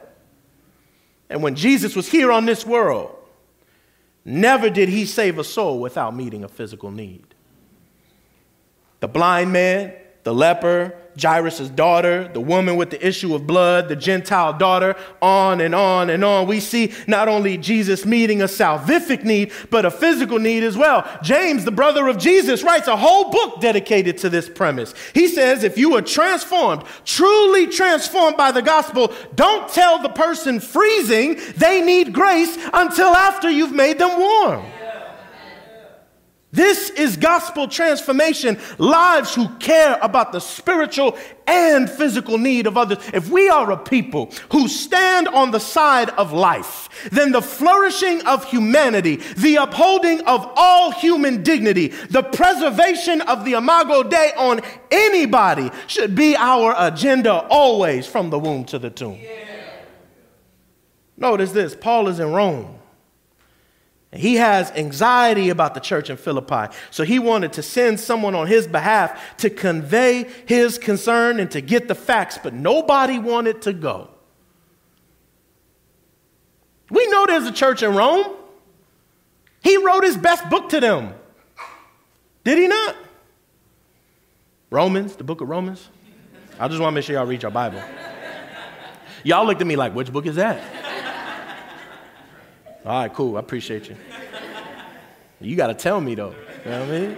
And 1.30 1.42
when 1.42 1.56
Jesus 1.56 1.96
was 1.96 2.10
here 2.10 2.32
on 2.32 2.46
this 2.46 2.66
world, 2.66 3.16
never 4.24 4.70
did 4.70 4.90
he 4.90 5.06
save 5.06 5.40
a 5.40 5.44
soul 5.44 5.80
without 5.80 6.16
meeting 6.16 6.44
a 6.44 6.48
physical 6.48 6.92
need. 6.92 7.26
The 9.00 9.08
blind 9.08 9.52
man, 9.52 9.94
the 10.24 10.34
leper, 10.34 10.96
Jairus' 11.22 11.70
daughter, 11.70 12.28
the 12.34 12.42
woman 12.42 12.76
with 12.76 12.90
the 12.90 13.08
issue 13.08 13.36
of 13.36 13.46
blood, 13.46 13.88
the 13.88 13.96
Gentile 13.96 14.54
daughter, 14.58 14.96
on 15.22 15.62
and 15.62 15.76
on 15.76 16.10
and 16.10 16.24
on. 16.24 16.48
We 16.48 16.60
see 16.60 16.94
not 17.08 17.28
only 17.28 17.58
Jesus 17.58 18.06
meeting 18.06 18.42
a 18.42 18.46
salvific 18.46 19.24
need, 19.24 19.52
but 19.70 19.86
a 19.86 19.92
physical 19.92 20.40
need 20.40 20.64
as 20.64 20.76
well. 20.76 21.08
James, 21.22 21.66
the 21.66 21.72
brother 21.72 22.08
of 22.08 22.18
Jesus, 22.18 22.64
writes 22.64 22.88
a 22.88 22.98
whole 22.98 23.30
book 23.30 23.62
dedicated 23.62 24.18
to 24.20 24.30
this 24.30 24.50
premise. 24.50 24.94
He 25.14 25.28
says, 25.28 25.64
if 25.64 25.78
you 25.78 25.96
are 25.96 26.02
transformed, 26.02 26.84
truly 27.06 27.68
transformed 27.68 28.38
by 28.38 28.52
the 28.52 28.62
gospel, 28.62 29.14
don't 29.36 29.72
tell 29.72 30.02
the 30.02 30.10
person 30.10 30.60
freezing 30.60 31.40
they 31.58 31.82
need 31.82 32.14
grace 32.14 32.58
until 32.74 33.10
after 33.10 33.50
you've 33.50 33.74
made 33.74 34.00
them 34.00 34.20
warm. 34.20 34.66
This 36.54 36.92
is 36.92 37.18
gospel 37.18 37.68
transformation, 37.68 38.60
lives 38.78 39.34
who 39.34 39.50
care 39.56 39.98
about 40.04 40.32
the 40.32 40.40
spiritual 40.40 41.18
and 41.48 41.90
physical 41.90 42.38
need 42.38 42.68
of 42.68 42.78
others. 42.78 43.00
If 43.12 43.28
we 43.32 43.50
are 43.50 43.72
a 43.72 43.78
people 43.78 44.32
who 44.52 44.68
stand 44.68 45.28
on 45.30 45.50
the 45.50 45.60
side 45.60 46.12
of 46.12 46.32
life, 46.32 47.10
then 47.12 47.32
the 47.32 47.42
flourishing 47.42 48.22
of 48.28 48.46
humanity, 48.46 49.16
the 49.36 49.56
upholding 49.56 50.22
of 50.22 50.48
all 50.56 50.92
human 50.92 51.42
dignity, 51.42 51.88
the 51.88 52.22
preservation 52.22 53.22
of 53.22 53.46
the 53.46 53.54
imago 53.54 54.04
Dei 54.04 54.34
on 54.38 54.62
anybody 54.92 55.72
should 55.88 56.14
be 56.14 56.36
our 56.36 56.76
agenda 56.78 57.48
always 57.50 58.06
from 58.06 58.30
the 58.30 58.38
womb 58.38 58.64
to 58.66 58.78
the 58.78 58.92
tomb. 58.92 59.18
Yeah. 59.20 59.40
Notice 61.18 61.52
this 61.52 61.76
Paul 61.76 62.10
is 62.10 62.20
in 62.20 62.32
Rome. 62.32 62.80
He 64.14 64.36
has 64.36 64.70
anxiety 64.72 65.50
about 65.50 65.74
the 65.74 65.80
church 65.80 66.10
in 66.10 66.18
Philippi. 66.18 66.74
So 66.92 67.04
he 67.04 67.18
wanted 67.20 67.54
to 67.54 67.64
send 67.64 68.00
someone 68.00 68.36
on 68.36 68.48
his 68.48 68.68
behalf 68.68 69.38
to 69.38 69.50
convey 69.50 70.30
his 70.46 70.78
concern 70.78 71.40
and 71.40 71.50
to 71.52 71.62
get 71.62 71.88
the 71.88 71.96
facts, 71.96 72.38
but 72.42 72.54
nobody 72.54 73.18
wanted 73.18 73.64
to 73.64 73.74
go. 73.74 74.10
We 76.90 77.08
know 77.08 77.26
there's 77.26 77.48
a 77.48 77.52
church 77.52 77.82
in 77.82 77.96
Rome. 77.96 78.36
He 79.64 79.78
wrote 79.78 80.04
his 80.04 80.18
best 80.18 80.48
book 80.50 80.70
to 80.70 80.80
them. 80.80 81.14
Did 82.44 82.58
he 82.58 82.68
not? 82.68 82.96
Romans, 84.70 85.16
the 85.16 85.24
book 85.24 85.42
of 85.42 85.50
Romans. 85.50 85.90
I 86.60 86.68
just 86.68 86.80
want 86.80 86.92
to 86.92 86.96
make 86.96 87.06
sure 87.06 87.16
y'all 87.16 87.26
read 87.26 87.42
your 87.42 87.52
Bible. 87.52 87.82
Y'all 89.24 89.46
looked 89.46 89.62
at 89.62 89.68
me 89.68 89.76
like, 89.76 89.96
which 89.96 90.12
book 90.12 90.26
is 90.26 90.36
that? 90.36 90.62
All 92.86 92.92
right, 92.92 93.14
cool. 93.14 93.38
I 93.38 93.40
appreciate 93.40 93.90
you. 93.90 93.96
You 95.40 95.56
got 95.56 95.68
to 95.68 95.74
tell 95.74 96.02
me, 96.02 96.16
though. 96.16 96.36
You 96.66 96.72
know 96.72 96.80
what 96.80 96.90
I 96.90 97.00
mean? 97.00 97.18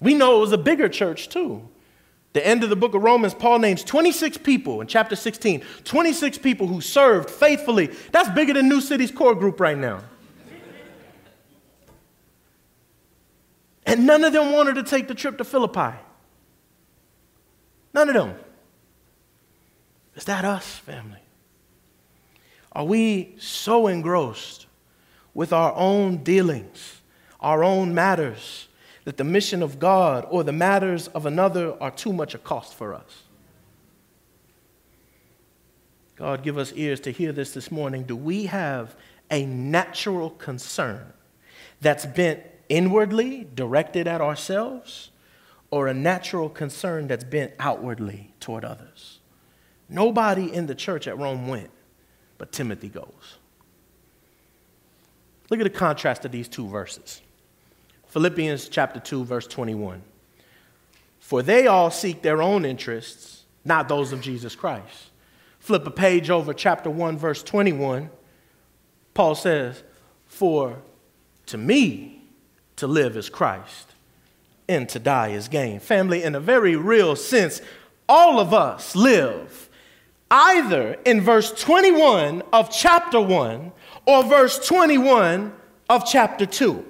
We 0.00 0.14
know 0.14 0.36
it 0.36 0.40
was 0.40 0.52
a 0.52 0.58
bigger 0.58 0.88
church, 0.88 1.28
too. 1.28 1.66
The 2.34 2.46
end 2.46 2.62
of 2.62 2.68
the 2.68 2.76
book 2.76 2.94
of 2.94 3.02
Romans, 3.02 3.32
Paul 3.32 3.60
names 3.60 3.82
26 3.82 4.36
people 4.38 4.82
in 4.82 4.86
chapter 4.86 5.16
16, 5.16 5.62
26 5.84 6.36
people 6.38 6.66
who 6.66 6.82
served 6.82 7.30
faithfully. 7.30 7.86
That's 8.12 8.28
bigger 8.28 8.52
than 8.52 8.68
New 8.68 8.82
City's 8.82 9.10
core 9.10 9.34
group 9.34 9.58
right 9.58 9.78
now. 9.78 10.02
And 13.86 14.04
none 14.04 14.24
of 14.24 14.34
them 14.34 14.52
wanted 14.52 14.74
to 14.74 14.82
take 14.82 15.08
the 15.08 15.14
trip 15.14 15.38
to 15.38 15.44
Philippi. 15.44 15.96
None 17.94 18.08
of 18.08 18.14
them. 18.14 18.34
Is 20.14 20.24
that 20.24 20.44
us, 20.44 20.66
family? 20.66 21.20
Are 22.76 22.84
we 22.84 23.34
so 23.38 23.86
engrossed 23.86 24.66
with 25.32 25.50
our 25.50 25.72
own 25.74 26.18
dealings, 26.18 27.00
our 27.40 27.64
own 27.64 27.94
matters, 27.94 28.68
that 29.04 29.16
the 29.16 29.24
mission 29.24 29.62
of 29.62 29.78
God 29.78 30.26
or 30.28 30.44
the 30.44 30.52
matters 30.52 31.08
of 31.08 31.24
another 31.24 31.74
are 31.82 31.90
too 31.90 32.12
much 32.12 32.34
a 32.34 32.38
cost 32.38 32.74
for 32.74 32.92
us? 32.92 33.22
God, 36.16 36.42
give 36.42 36.58
us 36.58 36.70
ears 36.74 37.00
to 37.00 37.10
hear 37.10 37.32
this 37.32 37.54
this 37.54 37.70
morning. 37.70 38.02
Do 38.02 38.14
we 38.14 38.44
have 38.44 38.94
a 39.30 39.46
natural 39.46 40.28
concern 40.28 41.14
that's 41.80 42.04
bent 42.04 42.42
inwardly, 42.68 43.48
directed 43.54 44.06
at 44.06 44.20
ourselves, 44.20 45.12
or 45.70 45.88
a 45.88 45.94
natural 45.94 46.50
concern 46.50 47.06
that's 47.06 47.24
bent 47.24 47.54
outwardly 47.58 48.34
toward 48.38 48.66
others? 48.66 49.20
Nobody 49.88 50.52
in 50.52 50.66
the 50.66 50.74
church 50.74 51.06
at 51.06 51.16
Rome 51.16 51.48
went, 51.48 51.70
but 52.38 52.52
Timothy 52.52 52.88
goes. 52.88 53.38
Look 55.50 55.60
at 55.60 55.64
the 55.64 55.70
contrast 55.70 56.24
of 56.24 56.32
these 56.32 56.48
two 56.48 56.68
verses. 56.68 57.20
Philippians 58.08 58.68
chapter 58.68 59.00
2, 59.00 59.24
verse 59.24 59.46
21. 59.46 60.02
For 61.20 61.42
they 61.42 61.66
all 61.66 61.90
seek 61.90 62.22
their 62.22 62.40
own 62.40 62.64
interests, 62.64 63.44
not 63.64 63.88
those 63.88 64.12
of 64.12 64.20
Jesus 64.20 64.54
Christ. 64.54 65.10
Flip 65.58 65.86
a 65.86 65.90
page 65.90 66.30
over, 66.30 66.54
chapter 66.54 66.88
1, 66.88 67.18
verse 67.18 67.42
21. 67.42 68.10
Paul 69.14 69.34
says, 69.34 69.82
For 70.26 70.78
to 71.46 71.58
me 71.58 72.22
to 72.76 72.86
live 72.86 73.16
is 73.16 73.28
Christ, 73.28 73.88
and 74.68 74.88
to 74.90 74.98
die 74.98 75.28
is 75.28 75.48
gain. 75.48 75.80
Family, 75.80 76.22
in 76.22 76.34
a 76.34 76.40
very 76.40 76.76
real 76.76 77.16
sense, 77.16 77.60
all 78.08 78.38
of 78.38 78.54
us 78.54 78.94
live 78.94 79.65
either 80.30 80.94
in 81.04 81.20
verse 81.20 81.52
21 81.52 82.42
of 82.52 82.70
chapter 82.70 83.20
1 83.20 83.72
or 84.06 84.24
verse 84.24 84.66
21 84.66 85.52
of 85.88 86.06
chapter 86.06 86.46
2. 86.46 86.84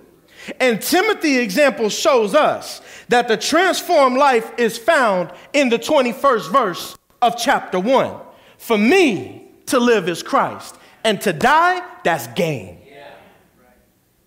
And 0.61 0.81
Timothy 0.81 1.39
example 1.39 1.89
shows 1.89 2.35
us 2.35 2.81
that 3.09 3.29
the 3.29 3.37
transformed 3.37 4.17
life 4.17 4.53
is 4.59 4.79
found 4.79 5.33
in 5.53 5.69
the 5.69 5.79
21st 5.79 6.53
verse 6.53 6.97
of 7.21 7.37
chapter 7.37 7.81
1. 7.81 8.21
For 8.59 8.79
me 8.79 9.49
to 9.67 9.79
live 9.79 10.09
is 10.09 10.23
Christ, 10.23 10.77
and 11.05 11.21
to 11.23 11.33
die, 11.33 11.83
that's 12.05 12.27
gain. 12.29 12.79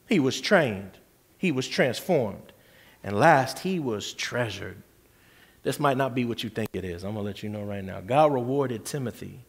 He 0.08 0.20
was 0.20 0.42
trained, 0.42 0.92
he 1.38 1.52
was 1.52 1.68
transformed, 1.68 2.52
and 3.04 3.18
last, 3.18 3.60
he 3.60 3.80
was 3.80 4.14
treasured. 4.14 4.82
This 5.64 5.80
might 5.80 5.98
not 5.98 6.16
be 6.16 6.26
what 6.26 6.44
you 6.44 6.50
think 6.50 6.70
it 6.74 6.86
is. 6.86 7.04
I'm 7.04 7.14
going 7.14 7.24
to 7.24 7.28
let 7.28 7.44
you 7.44 7.50
know 7.50 7.64
right 7.64 7.84
now. 7.84 8.02
God 8.02 8.34
rewarded 8.34 8.86
Timothy 8.86 9.40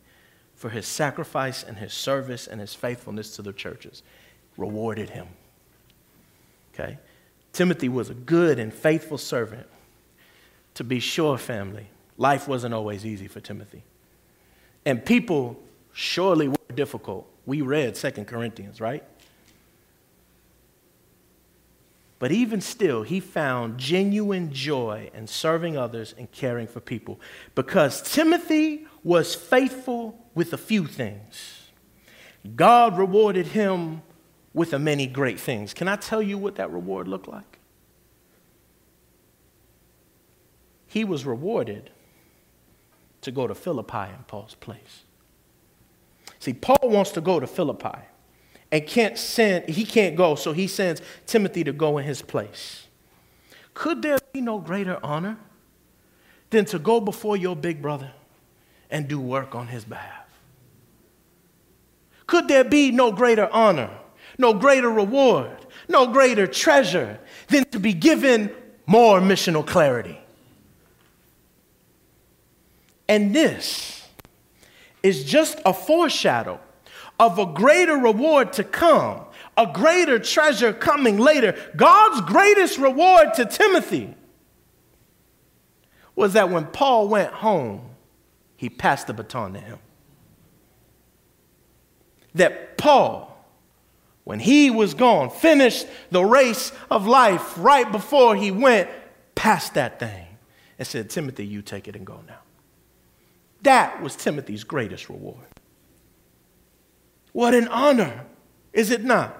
for 0.54 0.68
his 0.68 0.86
sacrifice 0.86 1.62
and 1.62 1.78
his 1.78 1.92
service 1.92 2.46
and 2.46 2.60
his 2.60 2.74
faithfulness 2.74 3.36
to 3.36 3.42
the 3.42 3.52
churches. 3.52 4.02
Rewarded 4.56 5.10
him. 5.10 5.28
Okay? 6.74 6.98
Timothy 7.52 7.88
was 7.88 8.10
a 8.10 8.14
good 8.14 8.58
and 8.58 8.72
faithful 8.72 9.18
servant. 9.18 9.66
To 10.74 10.84
be 10.84 11.00
sure, 11.00 11.38
family, 11.38 11.88
life 12.16 12.46
wasn't 12.46 12.74
always 12.74 13.04
easy 13.06 13.26
for 13.26 13.40
Timothy. 13.40 13.82
And 14.84 15.04
people 15.04 15.60
surely 15.92 16.48
were 16.48 16.56
difficult. 16.74 17.28
We 17.46 17.62
read 17.62 17.96
Second 17.96 18.26
Corinthians, 18.26 18.80
right? 18.80 19.04
But 22.20 22.32
even 22.32 22.60
still, 22.60 23.02
he 23.02 23.18
found 23.18 23.78
genuine 23.78 24.52
joy 24.52 25.10
in 25.14 25.26
serving 25.26 25.78
others 25.78 26.14
and 26.16 26.30
caring 26.30 26.66
for 26.66 26.78
people 26.78 27.18
because 27.54 28.02
Timothy 28.02 28.86
was 29.02 29.34
faithful 29.34 30.22
with 30.34 30.52
a 30.52 30.58
few 30.58 30.86
things. 30.86 31.70
God 32.54 32.98
rewarded 32.98 33.46
him 33.46 34.02
with 34.52 34.74
a 34.74 34.78
many 34.78 35.06
great 35.06 35.40
things. 35.40 35.72
Can 35.72 35.88
I 35.88 35.96
tell 35.96 36.20
you 36.20 36.36
what 36.36 36.56
that 36.56 36.70
reward 36.70 37.08
looked 37.08 37.26
like? 37.26 37.58
He 40.86 41.04
was 41.04 41.24
rewarded 41.24 41.88
to 43.22 43.30
go 43.30 43.46
to 43.46 43.54
Philippi 43.54 44.10
in 44.10 44.24
Paul's 44.26 44.56
place. 44.56 45.04
See, 46.38 46.52
Paul 46.52 46.90
wants 46.90 47.12
to 47.12 47.22
go 47.22 47.40
to 47.40 47.46
Philippi 47.46 47.98
and 48.72 48.86
can't 48.86 49.18
send, 49.18 49.68
he 49.68 49.84
can't 49.84 50.16
go, 50.16 50.34
so 50.34 50.52
he 50.52 50.66
sends 50.66 51.02
Timothy 51.26 51.64
to 51.64 51.72
go 51.72 51.98
in 51.98 52.04
his 52.04 52.22
place. 52.22 52.86
Could 53.74 54.02
there 54.02 54.18
be 54.32 54.40
no 54.40 54.58
greater 54.58 54.98
honor 55.02 55.38
than 56.50 56.64
to 56.66 56.78
go 56.78 57.00
before 57.00 57.36
your 57.36 57.56
big 57.56 57.80
brother 57.82 58.12
and 58.90 59.08
do 59.08 59.20
work 59.20 59.54
on 59.54 59.68
his 59.68 59.84
behalf? 59.84 60.26
Could 62.26 62.46
there 62.46 62.64
be 62.64 62.90
no 62.92 63.10
greater 63.10 63.48
honor, 63.52 63.90
no 64.38 64.54
greater 64.54 64.90
reward, 64.90 65.66
no 65.88 66.06
greater 66.06 66.46
treasure 66.46 67.18
than 67.48 67.64
to 67.66 67.80
be 67.80 67.92
given 67.92 68.50
more 68.86 69.20
missional 69.20 69.66
clarity? 69.66 70.20
And 73.08 73.34
this 73.34 74.06
is 75.02 75.24
just 75.24 75.58
a 75.66 75.72
foreshadow 75.72 76.60
of 77.20 77.38
a 77.38 77.44
greater 77.44 77.98
reward 77.98 78.54
to 78.54 78.64
come, 78.64 79.20
a 79.56 79.66
greater 79.66 80.18
treasure 80.18 80.72
coming 80.72 81.18
later. 81.18 81.54
God's 81.76 82.22
greatest 82.22 82.78
reward 82.78 83.34
to 83.34 83.44
Timothy 83.44 84.14
was 86.16 86.32
that 86.32 86.48
when 86.48 86.64
Paul 86.64 87.08
went 87.08 87.30
home, 87.30 87.90
he 88.56 88.70
passed 88.70 89.06
the 89.06 89.12
baton 89.12 89.52
to 89.52 89.60
him. 89.60 89.78
That 92.34 92.78
Paul, 92.78 93.44
when 94.24 94.40
he 94.40 94.70
was 94.70 94.94
gone, 94.94 95.28
finished 95.28 95.86
the 96.10 96.24
race 96.24 96.72
of 96.90 97.06
life 97.06 97.52
right 97.58 97.90
before 97.92 98.34
he 98.34 98.50
went 98.50 98.88
past 99.34 99.74
that 99.74 100.00
thing 100.00 100.26
and 100.78 100.88
said, 100.88 101.10
Timothy, 101.10 101.46
you 101.46 101.60
take 101.60 101.86
it 101.86 101.96
and 101.96 102.06
go 102.06 102.22
now. 102.26 102.38
That 103.60 104.02
was 104.02 104.16
Timothy's 104.16 104.64
greatest 104.64 105.10
reward. 105.10 105.49
What 107.32 107.54
an 107.54 107.68
honor, 107.68 108.26
is 108.72 108.90
it 108.90 109.04
not? 109.04 109.36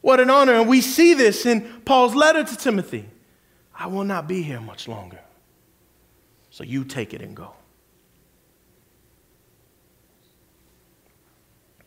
What 0.00 0.20
an 0.20 0.30
honor. 0.30 0.54
And 0.54 0.68
we 0.68 0.80
see 0.80 1.14
this 1.14 1.46
in 1.46 1.62
Paul's 1.84 2.14
letter 2.14 2.44
to 2.44 2.56
Timothy. 2.56 3.08
I 3.74 3.88
will 3.88 4.04
not 4.04 4.28
be 4.28 4.42
here 4.42 4.60
much 4.60 4.88
longer. 4.88 5.20
So 6.50 6.64
you 6.64 6.84
take 6.84 7.12
it 7.12 7.20
and 7.20 7.34
go. 7.34 7.52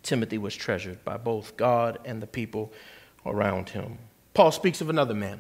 Timothy 0.04 0.38
was 0.38 0.56
treasured 0.56 1.04
by 1.04 1.18
both 1.18 1.56
God 1.56 2.00
and 2.04 2.22
the 2.22 2.28
people 2.28 2.74
around 3.26 3.70
him. 3.70 4.00
Paul 4.34 4.52
speaks 4.52 4.82
of 4.82 4.90
another 4.90 5.14
man. 5.14 5.40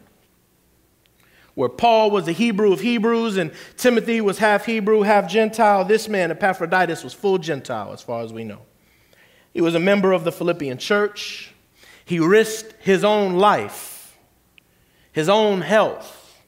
Where 1.55 1.69
Paul 1.69 2.11
was 2.11 2.27
a 2.27 2.31
Hebrew 2.31 2.71
of 2.71 2.79
Hebrews 2.79 3.37
and 3.37 3.51
Timothy 3.75 4.21
was 4.21 4.37
half 4.37 4.65
Hebrew, 4.65 5.01
half 5.01 5.29
Gentile, 5.29 5.83
this 5.83 6.07
man, 6.07 6.31
Epaphroditus, 6.31 7.03
was 7.03 7.13
full 7.13 7.39
Gentile 7.39 7.91
as 7.91 8.01
far 8.01 8.21
as 8.21 8.31
we 8.31 8.43
know. 8.43 8.61
He 9.53 9.61
was 9.61 9.75
a 9.75 9.79
member 9.79 10.11
of 10.11 10.23
the 10.23 10.31
Philippian 10.31 10.77
church. 10.77 11.53
He 12.05 12.19
risked 12.19 12.73
his 12.79 13.03
own 13.03 13.35
life, 13.35 14.17
his 15.11 15.29
own 15.29 15.61
health, 15.61 16.41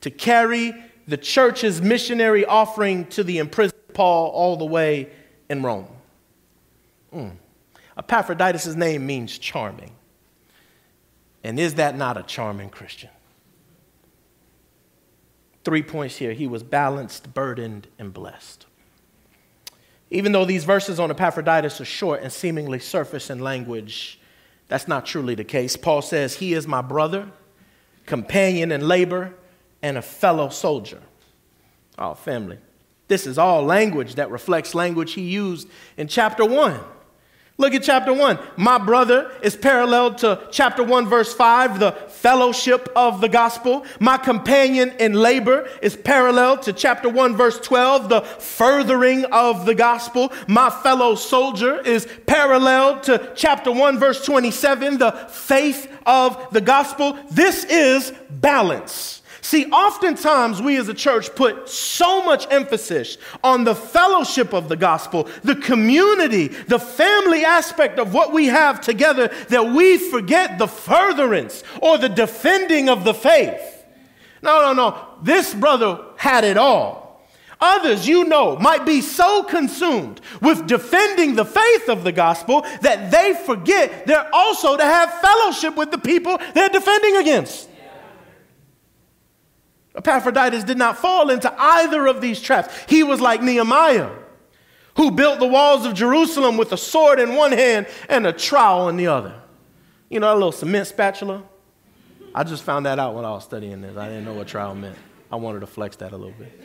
to 0.00 0.10
carry 0.10 0.74
the 1.06 1.16
church's 1.16 1.80
missionary 1.80 2.44
offering 2.44 3.06
to 3.06 3.22
the 3.22 3.38
imprisoned 3.38 3.80
Paul 3.94 4.30
all 4.30 4.56
the 4.56 4.64
way 4.64 5.10
in 5.48 5.62
Rome. 5.62 5.88
Mm. 7.14 7.36
Epaphroditus' 7.96 8.74
name 8.74 9.06
means 9.06 9.38
charming. 9.38 9.92
And 11.42 11.58
is 11.58 11.74
that 11.74 11.96
not 11.96 12.16
a 12.16 12.22
charming 12.22 12.70
Christian? 12.70 13.10
Three 15.64 15.82
points 15.82 16.16
here. 16.16 16.32
He 16.32 16.46
was 16.46 16.62
balanced, 16.62 17.32
burdened, 17.32 17.88
and 17.98 18.12
blessed. 18.12 18.65
Even 20.16 20.32
though 20.32 20.46
these 20.46 20.64
verses 20.64 20.98
on 20.98 21.10
Epaphroditus 21.10 21.78
are 21.78 21.84
short 21.84 22.22
and 22.22 22.32
seemingly 22.32 22.78
surface 22.78 23.28
in 23.28 23.38
language, 23.38 24.18
that's 24.66 24.88
not 24.88 25.04
truly 25.04 25.34
the 25.34 25.44
case. 25.44 25.76
Paul 25.76 26.00
says, 26.00 26.36
He 26.36 26.54
is 26.54 26.66
my 26.66 26.80
brother, 26.80 27.28
companion 28.06 28.72
in 28.72 28.88
labor, 28.88 29.34
and 29.82 29.98
a 29.98 30.00
fellow 30.00 30.48
soldier. 30.48 31.02
Oh, 31.98 32.14
family. 32.14 32.56
This 33.08 33.26
is 33.26 33.36
all 33.36 33.62
language 33.62 34.14
that 34.14 34.30
reflects 34.30 34.74
language 34.74 35.12
he 35.12 35.20
used 35.20 35.68
in 35.98 36.08
chapter 36.08 36.46
1. 36.46 36.80
Look 37.58 37.72
at 37.72 37.84
chapter 37.84 38.12
1. 38.12 38.38
My 38.56 38.76
brother 38.76 39.32
is 39.40 39.56
parallel 39.56 40.14
to 40.16 40.46
chapter 40.50 40.82
1, 40.82 41.06
verse 41.08 41.32
5, 41.32 41.78
the 41.78 41.92
fellowship 41.92 42.90
of 42.94 43.22
the 43.22 43.30
gospel. 43.30 43.86
My 43.98 44.18
companion 44.18 44.92
in 45.00 45.14
labor 45.14 45.66
is 45.80 45.96
parallel 45.96 46.58
to 46.58 46.74
chapter 46.74 47.08
1, 47.08 47.34
verse 47.34 47.58
12, 47.60 48.10
the 48.10 48.20
furthering 48.20 49.24
of 49.26 49.64
the 49.64 49.74
gospel. 49.74 50.34
My 50.46 50.68
fellow 50.68 51.14
soldier 51.14 51.80
is 51.80 52.06
parallel 52.26 53.00
to 53.02 53.32
chapter 53.34 53.72
1, 53.72 53.98
verse 53.98 54.22
27, 54.26 54.98
the 54.98 55.12
faith 55.30 55.90
of 56.04 56.48
the 56.50 56.60
gospel. 56.60 57.18
This 57.30 57.64
is 57.64 58.12
balance. 58.28 59.22
See, 59.46 59.66
oftentimes 59.66 60.60
we 60.60 60.76
as 60.76 60.88
a 60.88 60.92
church 60.92 61.32
put 61.36 61.68
so 61.68 62.24
much 62.24 62.48
emphasis 62.50 63.16
on 63.44 63.62
the 63.62 63.76
fellowship 63.76 64.52
of 64.52 64.68
the 64.68 64.74
gospel, 64.74 65.28
the 65.44 65.54
community, 65.54 66.48
the 66.48 66.80
family 66.80 67.44
aspect 67.44 68.00
of 68.00 68.12
what 68.12 68.32
we 68.32 68.46
have 68.46 68.80
together 68.80 69.28
that 69.50 69.66
we 69.68 69.98
forget 69.98 70.58
the 70.58 70.66
furtherance 70.66 71.62
or 71.80 71.96
the 71.96 72.08
defending 72.08 72.88
of 72.88 73.04
the 73.04 73.14
faith. 73.14 73.84
No, 74.42 74.62
no, 74.62 74.72
no. 74.72 75.06
This 75.22 75.54
brother 75.54 76.00
had 76.16 76.42
it 76.42 76.56
all. 76.56 77.24
Others, 77.60 78.08
you 78.08 78.24
know, 78.24 78.56
might 78.56 78.84
be 78.84 79.00
so 79.00 79.44
consumed 79.44 80.20
with 80.42 80.66
defending 80.66 81.36
the 81.36 81.44
faith 81.44 81.88
of 81.88 82.02
the 82.02 82.10
gospel 82.10 82.62
that 82.80 83.12
they 83.12 83.32
forget 83.46 84.08
they're 84.08 84.28
also 84.34 84.76
to 84.76 84.82
have 84.82 85.20
fellowship 85.20 85.76
with 85.76 85.92
the 85.92 85.98
people 85.98 86.36
they're 86.52 86.68
defending 86.68 87.18
against. 87.18 87.68
Epaphroditus 89.96 90.64
did 90.64 90.76
not 90.76 90.98
fall 90.98 91.30
into 91.30 91.52
either 91.58 92.06
of 92.06 92.20
these 92.20 92.40
traps. 92.40 92.74
He 92.88 93.02
was 93.02 93.20
like 93.20 93.42
Nehemiah, 93.42 94.10
who 94.96 95.10
built 95.10 95.40
the 95.40 95.46
walls 95.46 95.86
of 95.86 95.94
Jerusalem 95.94 96.56
with 96.56 96.72
a 96.72 96.76
sword 96.76 97.18
in 97.18 97.34
one 97.34 97.52
hand 97.52 97.86
and 98.08 98.26
a 98.26 98.32
trowel 98.32 98.88
in 98.88 98.96
the 98.96 99.06
other. 99.06 99.34
You 100.10 100.20
know, 100.20 100.32
a 100.32 100.34
little 100.34 100.52
cement 100.52 100.86
spatula? 100.86 101.42
I 102.34 102.44
just 102.44 102.62
found 102.62 102.84
that 102.84 102.98
out 102.98 103.14
when 103.14 103.24
I 103.24 103.30
was 103.30 103.44
studying 103.44 103.80
this. 103.80 103.96
I 103.96 104.08
didn't 104.08 104.26
know 104.26 104.34
what 104.34 104.46
trowel 104.46 104.74
meant. 104.74 104.98
I 105.32 105.36
wanted 105.36 105.60
to 105.60 105.66
flex 105.66 105.96
that 105.96 106.12
a 106.12 106.16
little 106.16 106.34
bit. 106.38 106.60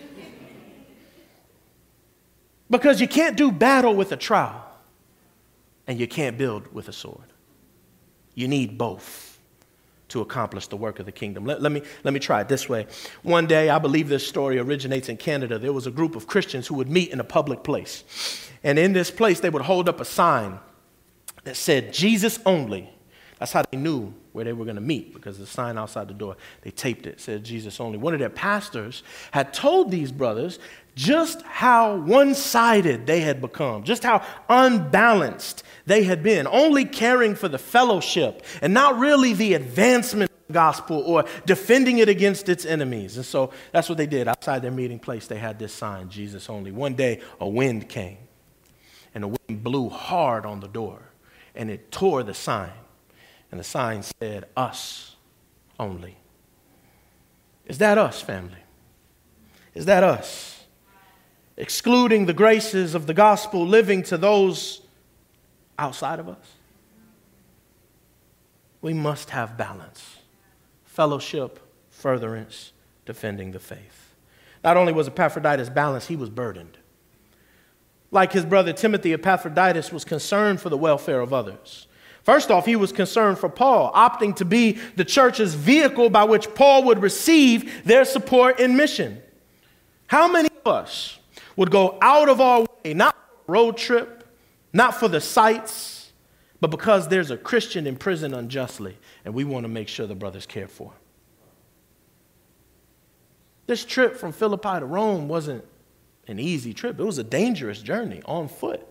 Because 2.70 3.02
you 3.02 3.08
can't 3.08 3.38
do 3.38 3.52
battle 3.52 3.96
with 3.96 4.12
a 4.12 4.18
trowel 4.18 4.64
and 5.88 6.00
you 6.00 6.08
can't 6.08 6.38
build 6.38 6.74
with 6.74 6.90
a 6.90 6.94
sword. 6.94 7.34
You 8.36 8.48
need 8.48 8.78
both 8.78 9.31
to 10.12 10.22
accomplish 10.22 10.68
the 10.68 10.78
work 10.78 11.00
of 11.00 11.06
the 11.06 11.12
kingdom. 11.12 11.46
Let, 11.46 11.62
let, 11.62 11.72
me, 11.72 11.82
let 12.04 12.14
me 12.14 12.20
try 12.20 12.42
it 12.42 12.48
this 12.48 12.70
way. 12.70 12.88
One 13.24 13.48
day, 13.48 13.70
I 13.70 13.80
believe 13.80 14.10
this 14.10 14.28
story 14.28 14.60
originates 14.60 15.10
in 15.10 15.18
Canada. 15.18 15.58
There 15.58 15.74
was 15.74 15.88
a 15.88 15.92
group 15.92 16.16
of 16.16 16.28
Christians 16.28 16.68
who 16.68 16.76
would 16.76 16.90
meet 16.90 17.12
in 17.12 17.20
a 17.20 17.24
public 17.24 17.64
place. 17.64 18.04
And 18.64 18.78
in 18.78 18.94
this 18.94 19.10
place, 19.12 19.40
they 19.40 19.50
would 19.50 19.64
hold 19.64 19.90
up 19.90 20.00
a 20.00 20.06
sign 20.06 20.60
that 21.44 21.56
said, 21.56 21.94
Jesus 21.94 22.40
only. 22.46 22.90
That's 23.40 23.52
how 23.52 23.64
they 23.72 23.78
knew 23.78 24.14
where 24.34 24.46
they 24.46 24.54
were 24.54 24.66
going 24.66 24.76
to 24.76 24.82
meet 24.82 25.14
because 25.14 25.38
the 25.38 25.46
sign 25.46 25.78
outside 25.78 26.08
the 26.08 26.14
door, 26.14 26.38
they 26.62 26.72
taped 26.72 27.06
it, 27.06 27.20
said 27.20 27.44
Jesus 27.44 27.80
only. 27.80 27.98
One 27.98 28.14
of 28.14 28.20
their 28.20 28.30
pastors 28.30 29.04
had 29.32 29.54
told 29.54 29.92
these 29.92 30.12
brothers 30.12 30.60
just 30.96 31.42
how 31.44 31.96
one 31.98 32.36
sided 32.36 33.06
they 33.06 33.22
had 33.22 33.42
become, 33.42 33.84
just 33.84 34.04
how 34.04 34.26
unbalanced 34.50 35.64
they 35.86 36.04
had 36.04 36.24
been, 36.24 36.48
only 36.48 36.86
caring 36.86 37.36
for 37.36 37.48
the 37.48 37.58
fellowship 37.58 38.44
and 38.62 38.74
not 38.74 38.98
really 38.98 39.34
the 39.34 39.54
advancement 39.54 40.32
of 40.32 40.48
the 40.48 40.54
gospel 40.54 41.00
or 41.00 41.26
defending 41.46 42.00
it 42.00 42.10
against 42.10 42.50
its 42.50 42.66
enemies. 42.66 43.18
And 43.18 43.26
so 43.26 43.52
that's 43.72 43.90
what 43.90 43.98
they 43.98 44.08
did. 44.08 44.28
Outside 44.28 44.62
their 44.62 44.72
meeting 44.72 45.00
place, 45.00 45.28
they 45.28 45.38
had 45.38 45.60
this 45.60 45.74
sign, 45.74 46.10
Jesus 46.10 46.50
only. 46.50 46.72
One 46.72 46.94
day, 46.94 47.22
a 47.40 47.48
wind 47.48 47.90
came, 47.90 48.18
and 49.14 49.24
the 49.24 49.28
wind 49.28 49.64
blew 49.64 49.90
hard 49.90 50.46
on 50.46 50.60
the 50.60 50.68
door, 50.68 51.02
and 51.56 51.70
it 51.70 51.92
tore 51.92 52.24
the 52.24 52.34
sign. 52.34 52.72
And 53.52 53.60
the 53.60 53.64
sign 53.64 54.04
said, 54.04 54.46
Us 54.56 55.16
only. 55.80 56.18
Is 57.66 57.78
that 57.78 57.98
us, 57.98 58.22
family? 58.22 58.64
Is 59.74 59.86
that 59.86 60.04
us? 60.04 60.62
excluding 61.62 62.26
the 62.26 62.34
graces 62.34 62.96
of 62.96 63.06
the 63.06 63.14
gospel, 63.14 63.68
living 63.68 64.02
to 64.02 64.18
those 64.18 64.82
outside 65.78 66.20
of 66.20 66.28
us. 66.28 66.56
We 68.82 68.96
must 68.96 69.30
have 69.30 69.58
balance, 69.58 70.18
fellowship, 70.86 71.60
furtherance, 71.92 72.72
defending 73.06 73.52
the 73.52 73.60
faith. 73.60 74.16
Not 74.64 74.76
only 74.76 74.92
was 74.92 75.08
Epaphroditus 75.08 75.70
balanced, 75.70 76.08
he 76.08 76.16
was 76.16 76.32
burdened. 76.32 76.80
Like 78.10 78.34
his 78.34 78.44
brother 78.44 78.74
Timothy, 78.74 79.14
Epaphroditus 79.14 79.92
was 79.92 80.04
concerned 80.04 80.62
for 80.62 80.70
the 80.70 80.78
welfare 80.78 81.22
of 81.22 81.32
others. 81.32 81.86
First 82.24 82.52
off, 82.52 82.66
he 82.66 82.76
was 82.76 82.92
concerned 82.92 83.40
for 83.40 83.50
Paul, 83.50 83.92
opting 83.94 84.36
to 84.36 84.46
be 84.46 84.74
the 84.96 85.06
church's 85.06 85.56
vehicle 85.56 86.10
by 86.10 86.24
which 86.24 86.54
Paul 86.54 86.84
would 86.84 87.02
receive 87.02 87.84
their 87.84 88.06
support 88.06 88.60
in 88.60 88.76
mission. 88.76 89.22
How 90.08 90.32
many 90.32 90.50
of 90.64 90.72
us 90.72 91.18
would 91.56 91.72
go 91.72 91.98
out 92.02 92.30
of 92.30 92.40
our 92.40 92.62
way, 92.84 92.94
not 92.94 93.16
for 93.16 93.52
a 93.52 93.52
road 93.54 93.78
trip, 93.78 94.28
not 94.72 94.96
for 94.96 95.08
the 95.08 95.22
sights, 95.22 96.12
but 96.60 96.70
because 96.70 97.08
there's 97.08 97.32
a 97.32 97.38
Christian 97.38 97.88
in 97.88 97.96
prison 97.96 98.34
unjustly, 98.34 98.98
and 99.26 99.34
we 99.34 99.44
want 99.44 99.64
to 99.64 99.68
make 99.68 99.88
sure 99.88 100.06
the 100.06 100.14
brother's 100.14 100.46
cared 100.46 100.70
for. 100.70 100.94
This 103.66 103.84
trip 103.84 104.16
from 104.16 104.32
Philippi 104.32 104.80
to 104.80 104.86
Rome 104.86 105.28
wasn't 105.28 105.66
an 106.28 106.40
easy 106.40 106.74
trip, 106.74 107.00
it 107.00 107.04
was 107.04 107.18
a 107.18 107.24
dangerous 107.24 107.82
journey 107.82 108.22
on 108.26 108.48
foot. 108.48 108.88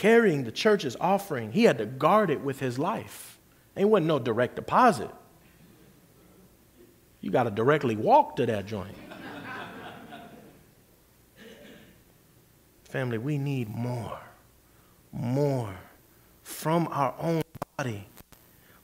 Carrying 0.00 0.44
the 0.44 0.50
church's 0.50 0.96
offering, 0.98 1.52
he 1.52 1.64
had 1.64 1.76
to 1.76 1.84
guard 1.84 2.30
it 2.30 2.40
with 2.40 2.58
his 2.58 2.78
life. 2.78 3.38
It 3.76 3.84
wasn't 3.84 4.06
no 4.06 4.18
direct 4.18 4.56
deposit. 4.56 5.10
You 7.20 7.30
got 7.30 7.42
to 7.42 7.50
directly 7.50 7.96
walk 7.96 8.36
to 8.36 8.46
that 8.46 8.64
joint. 8.64 8.96
Family, 12.84 13.18
we 13.18 13.36
need 13.36 13.68
more, 13.68 14.18
more 15.12 15.74
from 16.42 16.88
our 16.90 17.14
own 17.18 17.42
body, 17.76 18.08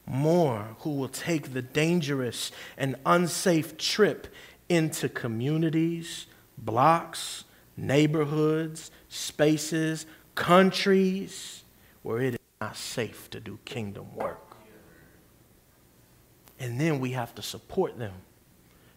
more 0.05 0.77
who 0.81 0.97
will 0.97 1.09
take 1.09 1.55
the 1.55 1.63
dangerous 1.63 2.53
and 2.77 2.95
unsafe 3.07 3.79
trip 3.79 4.27
into 4.69 5.09
communities, 5.09 6.27
blocks, 6.59 7.45
neighborhoods, 7.75 8.91
spaces, 9.09 10.05
countries 10.37 11.65
where 12.03 12.21
it 12.21 12.35
is 12.35 12.41
not 12.61 12.77
safe 12.77 13.29
to 13.31 13.41
do 13.41 13.59
kingdom 13.65 14.15
work. 14.15 14.57
And 16.61 16.81
then 16.81 17.01
we 17.01 17.11
have 17.11 17.35
to 17.35 17.43
support 17.43 17.99
them 17.99 18.15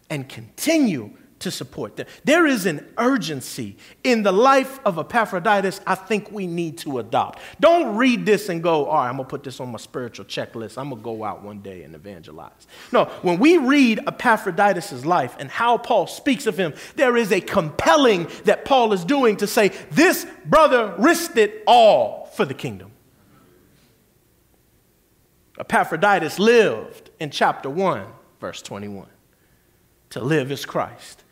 and 0.10 0.30
continue 0.30 1.12
to 1.40 1.52
support 1.52 1.96
them. 1.96 2.06
There 2.24 2.46
is 2.46 2.66
an 2.66 2.86
urgency 2.98 3.78
in 4.04 4.24
the 4.24 4.32
life 4.32 4.80
of 4.86 4.98
Epaphroditus 4.98 5.82
I 5.88 5.96
think 5.96 6.32
we 6.32 6.48
need 6.48 6.78
to 6.80 7.00
adopt. 7.00 7.40
Don't 7.60 7.96
read 7.96 8.26
this 8.26 8.50
and 8.50 8.62
go, 8.62 8.86
all 8.86 8.96
right, 8.96 9.10
I'm 9.10 9.16
going 9.16 9.26
to 9.26 9.30
put 9.30 9.44
this 9.44 9.60
on 9.60 9.72
my 9.72 9.78
spiritual 9.78 10.26
checklist. 10.26 10.78
I'm 10.78 10.90
going 10.90 11.02
to 11.02 11.04
go 11.04 11.24
out 11.24 11.42
one 11.42 11.60
day 11.60 11.84
and 11.84 11.96
evangelize. 11.96 12.68
No, 12.92 13.06
when 13.22 13.40
we 13.40 13.58
read 13.58 14.00
Epaphroditus' 14.08 15.06
life 15.06 15.36
and 15.40 15.50
how 15.50 15.78
Paul 15.78 16.08
speaks 16.08 16.46
of 16.46 16.58
him, 16.58 16.74
there 16.96 17.16
is 17.16 17.32
a 17.32 17.42
compelling 17.42 18.28
that 18.44 18.66
Paul 18.66 18.94
is 18.94 19.06
doing 19.06 19.38
to 19.38 19.48
say, 19.48 19.70
this 19.92 20.26
brother 20.46 20.94
risked 20.98 21.38
it 21.38 21.64
all 21.66 22.26
for 22.34 22.46
the 22.46 22.54
kingdom. 22.54 22.92
Epaphroditus 25.58 26.40
lived 26.40 27.10
in 27.20 27.30
chapter 27.30 27.70
1, 27.70 28.06
verse 28.40 28.62
21. 28.62 29.08
To 30.12 30.22
live 30.22 30.52
is 30.52 30.66
Christ 30.66 31.24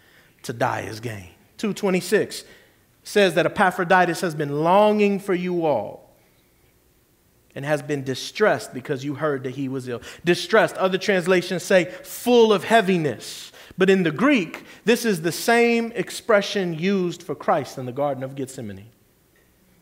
to 0.48 0.54
die 0.54 0.82
is 0.82 1.00
gain. 1.00 1.30
226 1.58 2.44
says 3.04 3.36
that 3.36 3.46
Epaphroditus 3.46 4.22
has 4.22 4.36
been 4.36 4.64
longing 4.64 5.20
for 5.20 5.34
you 5.34 5.66
all 5.66 6.16
and 7.56 7.64
has 7.64 7.82
been 7.82 8.04
distressed 8.04 8.74
because 8.74 9.04
you 9.04 9.16
heard 9.16 9.44
that 9.44 9.52
he 9.52 9.70
was 9.70 9.88
ill. 9.88 10.02
Distressed, 10.26 10.76
other 10.78 10.98
translations 10.98 11.64
say 11.64 11.86
full 11.86 12.52
of 12.52 12.64
heaviness. 12.64 13.52
But 13.78 13.90
in 13.90 14.04
the 14.04 14.12
Greek, 14.12 14.64
this 14.86 15.06
is 15.06 15.22
the 15.22 15.32
same 15.32 15.92
expression 15.96 16.78
used 16.78 17.24
for 17.24 17.36
Christ 17.36 17.78
in 17.78 17.86
the 17.86 17.92
Garden 17.92 18.24
of 18.24 18.36
Gethsemane. 18.36 18.90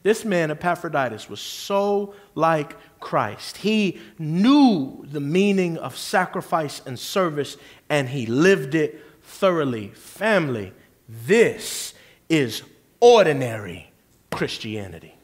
This 0.04 0.23
man, 0.23 0.51
Epaphroditus, 0.51 1.30
was 1.30 1.39
so 1.39 2.13
like 2.36 2.78
Christ. 2.99 3.58
He 3.58 3.99
knew 4.19 5.04
the 5.04 5.19
meaning 5.19 5.78
of 5.78 5.97
sacrifice 5.97 6.82
and 6.86 6.99
service, 6.99 7.58
and 7.89 8.10
he 8.10 8.28
lived 8.28 8.75
it 8.75 9.01
thoroughly. 9.36 9.89
Family, 9.89 10.74
this 11.08 11.93
is 12.30 12.63
ordinary 13.00 13.91
Christianity. 14.32 15.15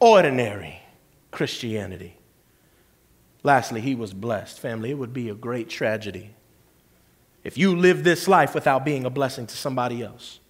Ordinary 0.00 0.80
Christianity. 1.30 2.16
Lastly, 3.42 3.80
he 3.80 3.94
was 3.94 4.14
blessed. 4.14 4.58
Family, 4.58 4.90
it 4.90 4.98
would 4.98 5.12
be 5.12 5.28
a 5.28 5.34
great 5.34 5.68
tragedy 5.68 6.30
if 7.42 7.58
you 7.58 7.76
live 7.76 8.02
this 8.04 8.26
life 8.26 8.54
without 8.54 8.84
being 8.84 9.04
a 9.04 9.10
blessing 9.10 9.46
to 9.46 9.56
somebody 9.56 10.02
else. 10.02 10.40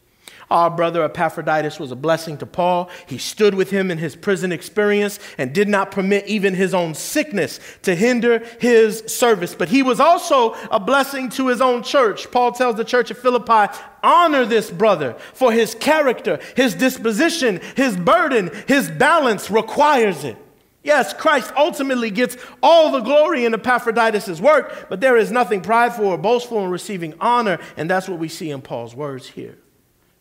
Our 0.50 0.70
brother 0.70 1.02
Epaphroditus 1.04 1.80
was 1.80 1.90
a 1.90 1.96
blessing 1.96 2.38
to 2.38 2.46
Paul. 2.46 2.90
He 3.06 3.18
stood 3.18 3.54
with 3.54 3.70
him 3.70 3.90
in 3.90 3.98
his 3.98 4.14
prison 4.14 4.52
experience 4.52 5.18
and 5.38 5.52
did 5.52 5.68
not 5.68 5.90
permit 5.90 6.26
even 6.26 6.54
his 6.54 6.74
own 6.74 6.94
sickness 6.94 7.60
to 7.82 7.94
hinder 7.94 8.44
his 8.60 9.02
service. 9.06 9.54
But 9.54 9.68
he 9.68 9.82
was 9.82 10.00
also 10.00 10.52
a 10.70 10.78
blessing 10.78 11.28
to 11.30 11.48
his 11.48 11.60
own 11.60 11.82
church. 11.82 12.30
Paul 12.30 12.52
tells 12.52 12.76
the 12.76 12.84
church 12.84 13.10
of 13.10 13.18
Philippi, 13.18 13.72
honor 14.02 14.44
this 14.44 14.70
brother, 14.70 15.14
for 15.32 15.50
his 15.50 15.74
character, 15.74 16.38
his 16.56 16.74
disposition, 16.74 17.60
his 17.74 17.96
burden, 17.96 18.50
his 18.68 18.90
balance 18.90 19.50
requires 19.50 20.24
it. 20.24 20.36
Yes, 20.82 21.14
Christ 21.14 21.50
ultimately 21.56 22.10
gets 22.10 22.36
all 22.62 22.92
the 22.92 23.00
glory 23.00 23.46
in 23.46 23.54
Epaphroditus' 23.54 24.38
work, 24.38 24.86
but 24.90 25.00
there 25.00 25.16
is 25.16 25.32
nothing 25.32 25.62
prideful 25.62 26.04
or 26.04 26.18
boastful 26.18 26.62
in 26.62 26.70
receiving 26.70 27.14
honor, 27.20 27.58
and 27.78 27.88
that's 27.88 28.06
what 28.06 28.18
we 28.18 28.28
see 28.28 28.50
in 28.50 28.60
Paul's 28.60 28.94
words 28.94 29.26
here. 29.26 29.56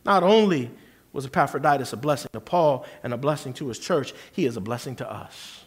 Not 0.05 0.23
only 0.23 0.71
was 1.11 1.25
Epaphroditus 1.25 1.93
a 1.93 1.97
blessing 1.97 2.29
to 2.33 2.41
Paul 2.41 2.85
and 3.03 3.13
a 3.13 3.17
blessing 3.17 3.53
to 3.53 3.67
his 3.67 3.79
church, 3.79 4.13
he 4.31 4.45
is 4.45 4.57
a 4.57 4.61
blessing 4.61 4.95
to 4.97 5.11
us. 5.11 5.65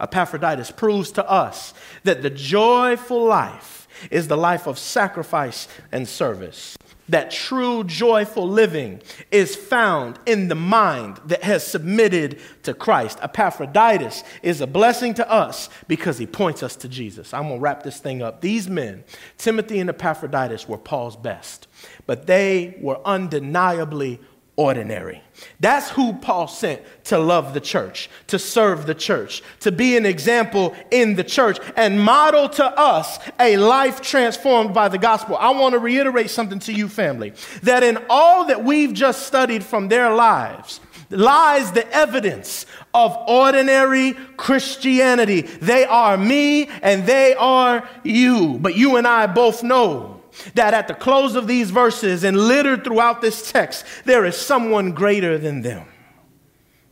Epaphroditus 0.00 0.70
proves 0.70 1.10
to 1.12 1.28
us 1.28 1.74
that 2.04 2.22
the 2.22 2.30
joyful 2.30 3.24
life 3.24 3.88
is 4.10 4.28
the 4.28 4.36
life 4.36 4.66
of 4.68 4.78
sacrifice 4.78 5.66
and 5.90 6.06
service 6.06 6.76
that 7.08 7.30
true 7.30 7.84
joyful 7.84 8.48
living 8.48 9.00
is 9.30 9.56
found 9.56 10.18
in 10.26 10.48
the 10.48 10.54
mind 10.54 11.20
that 11.26 11.42
has 11.42 11.66
submitted 11.66 12.40
to 12.62 12.74
Christ. 12.74 13.18
Epaphroditus 13.22 14.22
is 14.42 14.60
a 14.60 14.66
blessing 14.66 15.14
to 15.14 15.30
us 15.30 15.68
because 15.88 16.18
he 16.18 16.26
points 16.26 16.62
us 16.62 16.76
to 16.76 16.88
Jesus. 16.88 17.32
I'm 17.32 17.44
going 17.44 17.56
to 17.56 17.60
wrap 17.60 17.82
this 17.82 17.98
thing 17.98 18.22
up. 18.22 18.40
These 18.40 18.68
men, 18.68 19.04
Timothy 19.38 19.80
and 19.80 19.90
Epaphroditus, 19.90 20.68
were 20.68 20.78
Paul's 20.78 21.16
best, 21.16 21.66
but 22.08 22.26
they 22.26 22.74
were 22.80 22.98
undeniably 23.04 24.18
ordinary. 24.56 25.22
That's 25.60 25.90
who 25.90 26.14
Paul 26.14 26.48
sent 26.48 26.80
to 27.04 27.18
love 27.18 27.52
the 27.52 27.60
church, 27.60 28.08
to 28.28 28.38
serve 28.38 28.86
the 28.86 28.94
church, 28.94 29.42
to 29.60 29.70
be 29.70 29.94
an 29.94 30.06
example 30.06 30.74
in 30.90 31.16
the 31.16 31.22
church, 31.22 31.58
and 31.76 32.00
model 32.00 32.48
to 32.48 32.64
us 32.64 33.18
a 33.38 33.58
life 33.58 34.00
transformed 34.00 34.72
by 34.72 34.88
the 34.88 34.96
gospel. 34.96 35.36
I 35.36 35.50
want 35.50 35.74
to 35.74 35.78
reiterate 35.78 36.30
something 36.30 36.60
to 36.60 36.72
you, 36.72 36.88
family, 36.88 37.34
that 37.62 37.82
in 37.82 37.98
all 38.08 38.46
that 38.46 38.64
we've 38.64 38.94
just 38.94 39.26
studied 39.26 39.62
from 39.62 39.88
their 39.88 40.14
lives, 40.14 40.80
lies 41.10 41.72
the 41.72 41.86
evidence 41.92 42.64
of 42.94 43.14
ordinary 43.28 44.14
Christianity. 44.38 45.42
They 45.42 45.84
are 45.84 46.16
me 46.16 46.68
and 46.82 47.06
they 47.06 47.34
are 47.34 47.86
you. 48.02 48.58
But 48.60 48.76
you 48.76 48.96
and 48.96 49.06
I 49.06 49.26
both 49.26 49.62
know 49.62 50.17
that 50.54 50.74
at 50.74 50.88
the 50.88 50.94
close 50.94 51.34
of 51.34 51.46
these 51.46 51.70
verses 51.70 52.24
and 52.24 52.36
littered 52.36 52.84
throughout 52.84 53.20
this 53.20 53.50
text, 53.50 53.84
there 54.04 54.24
is 54.24 54.36
someone 54.36 54.92
greater 54.92 55.38
than 55.38 55.62
them. 55.62 55.86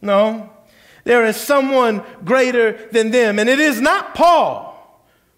No, 0.03 0.51
there 1.05 1.25
is 1.25 1.37
someone 1.37 2.03
greater 2.25 2.89
than 2.91 3.11
them. 3.11 3.39
And 3.39 3.49
it 3.49 3.61
is 3.61 3.81
not 3.81 4.15
Paul 4.15 4.76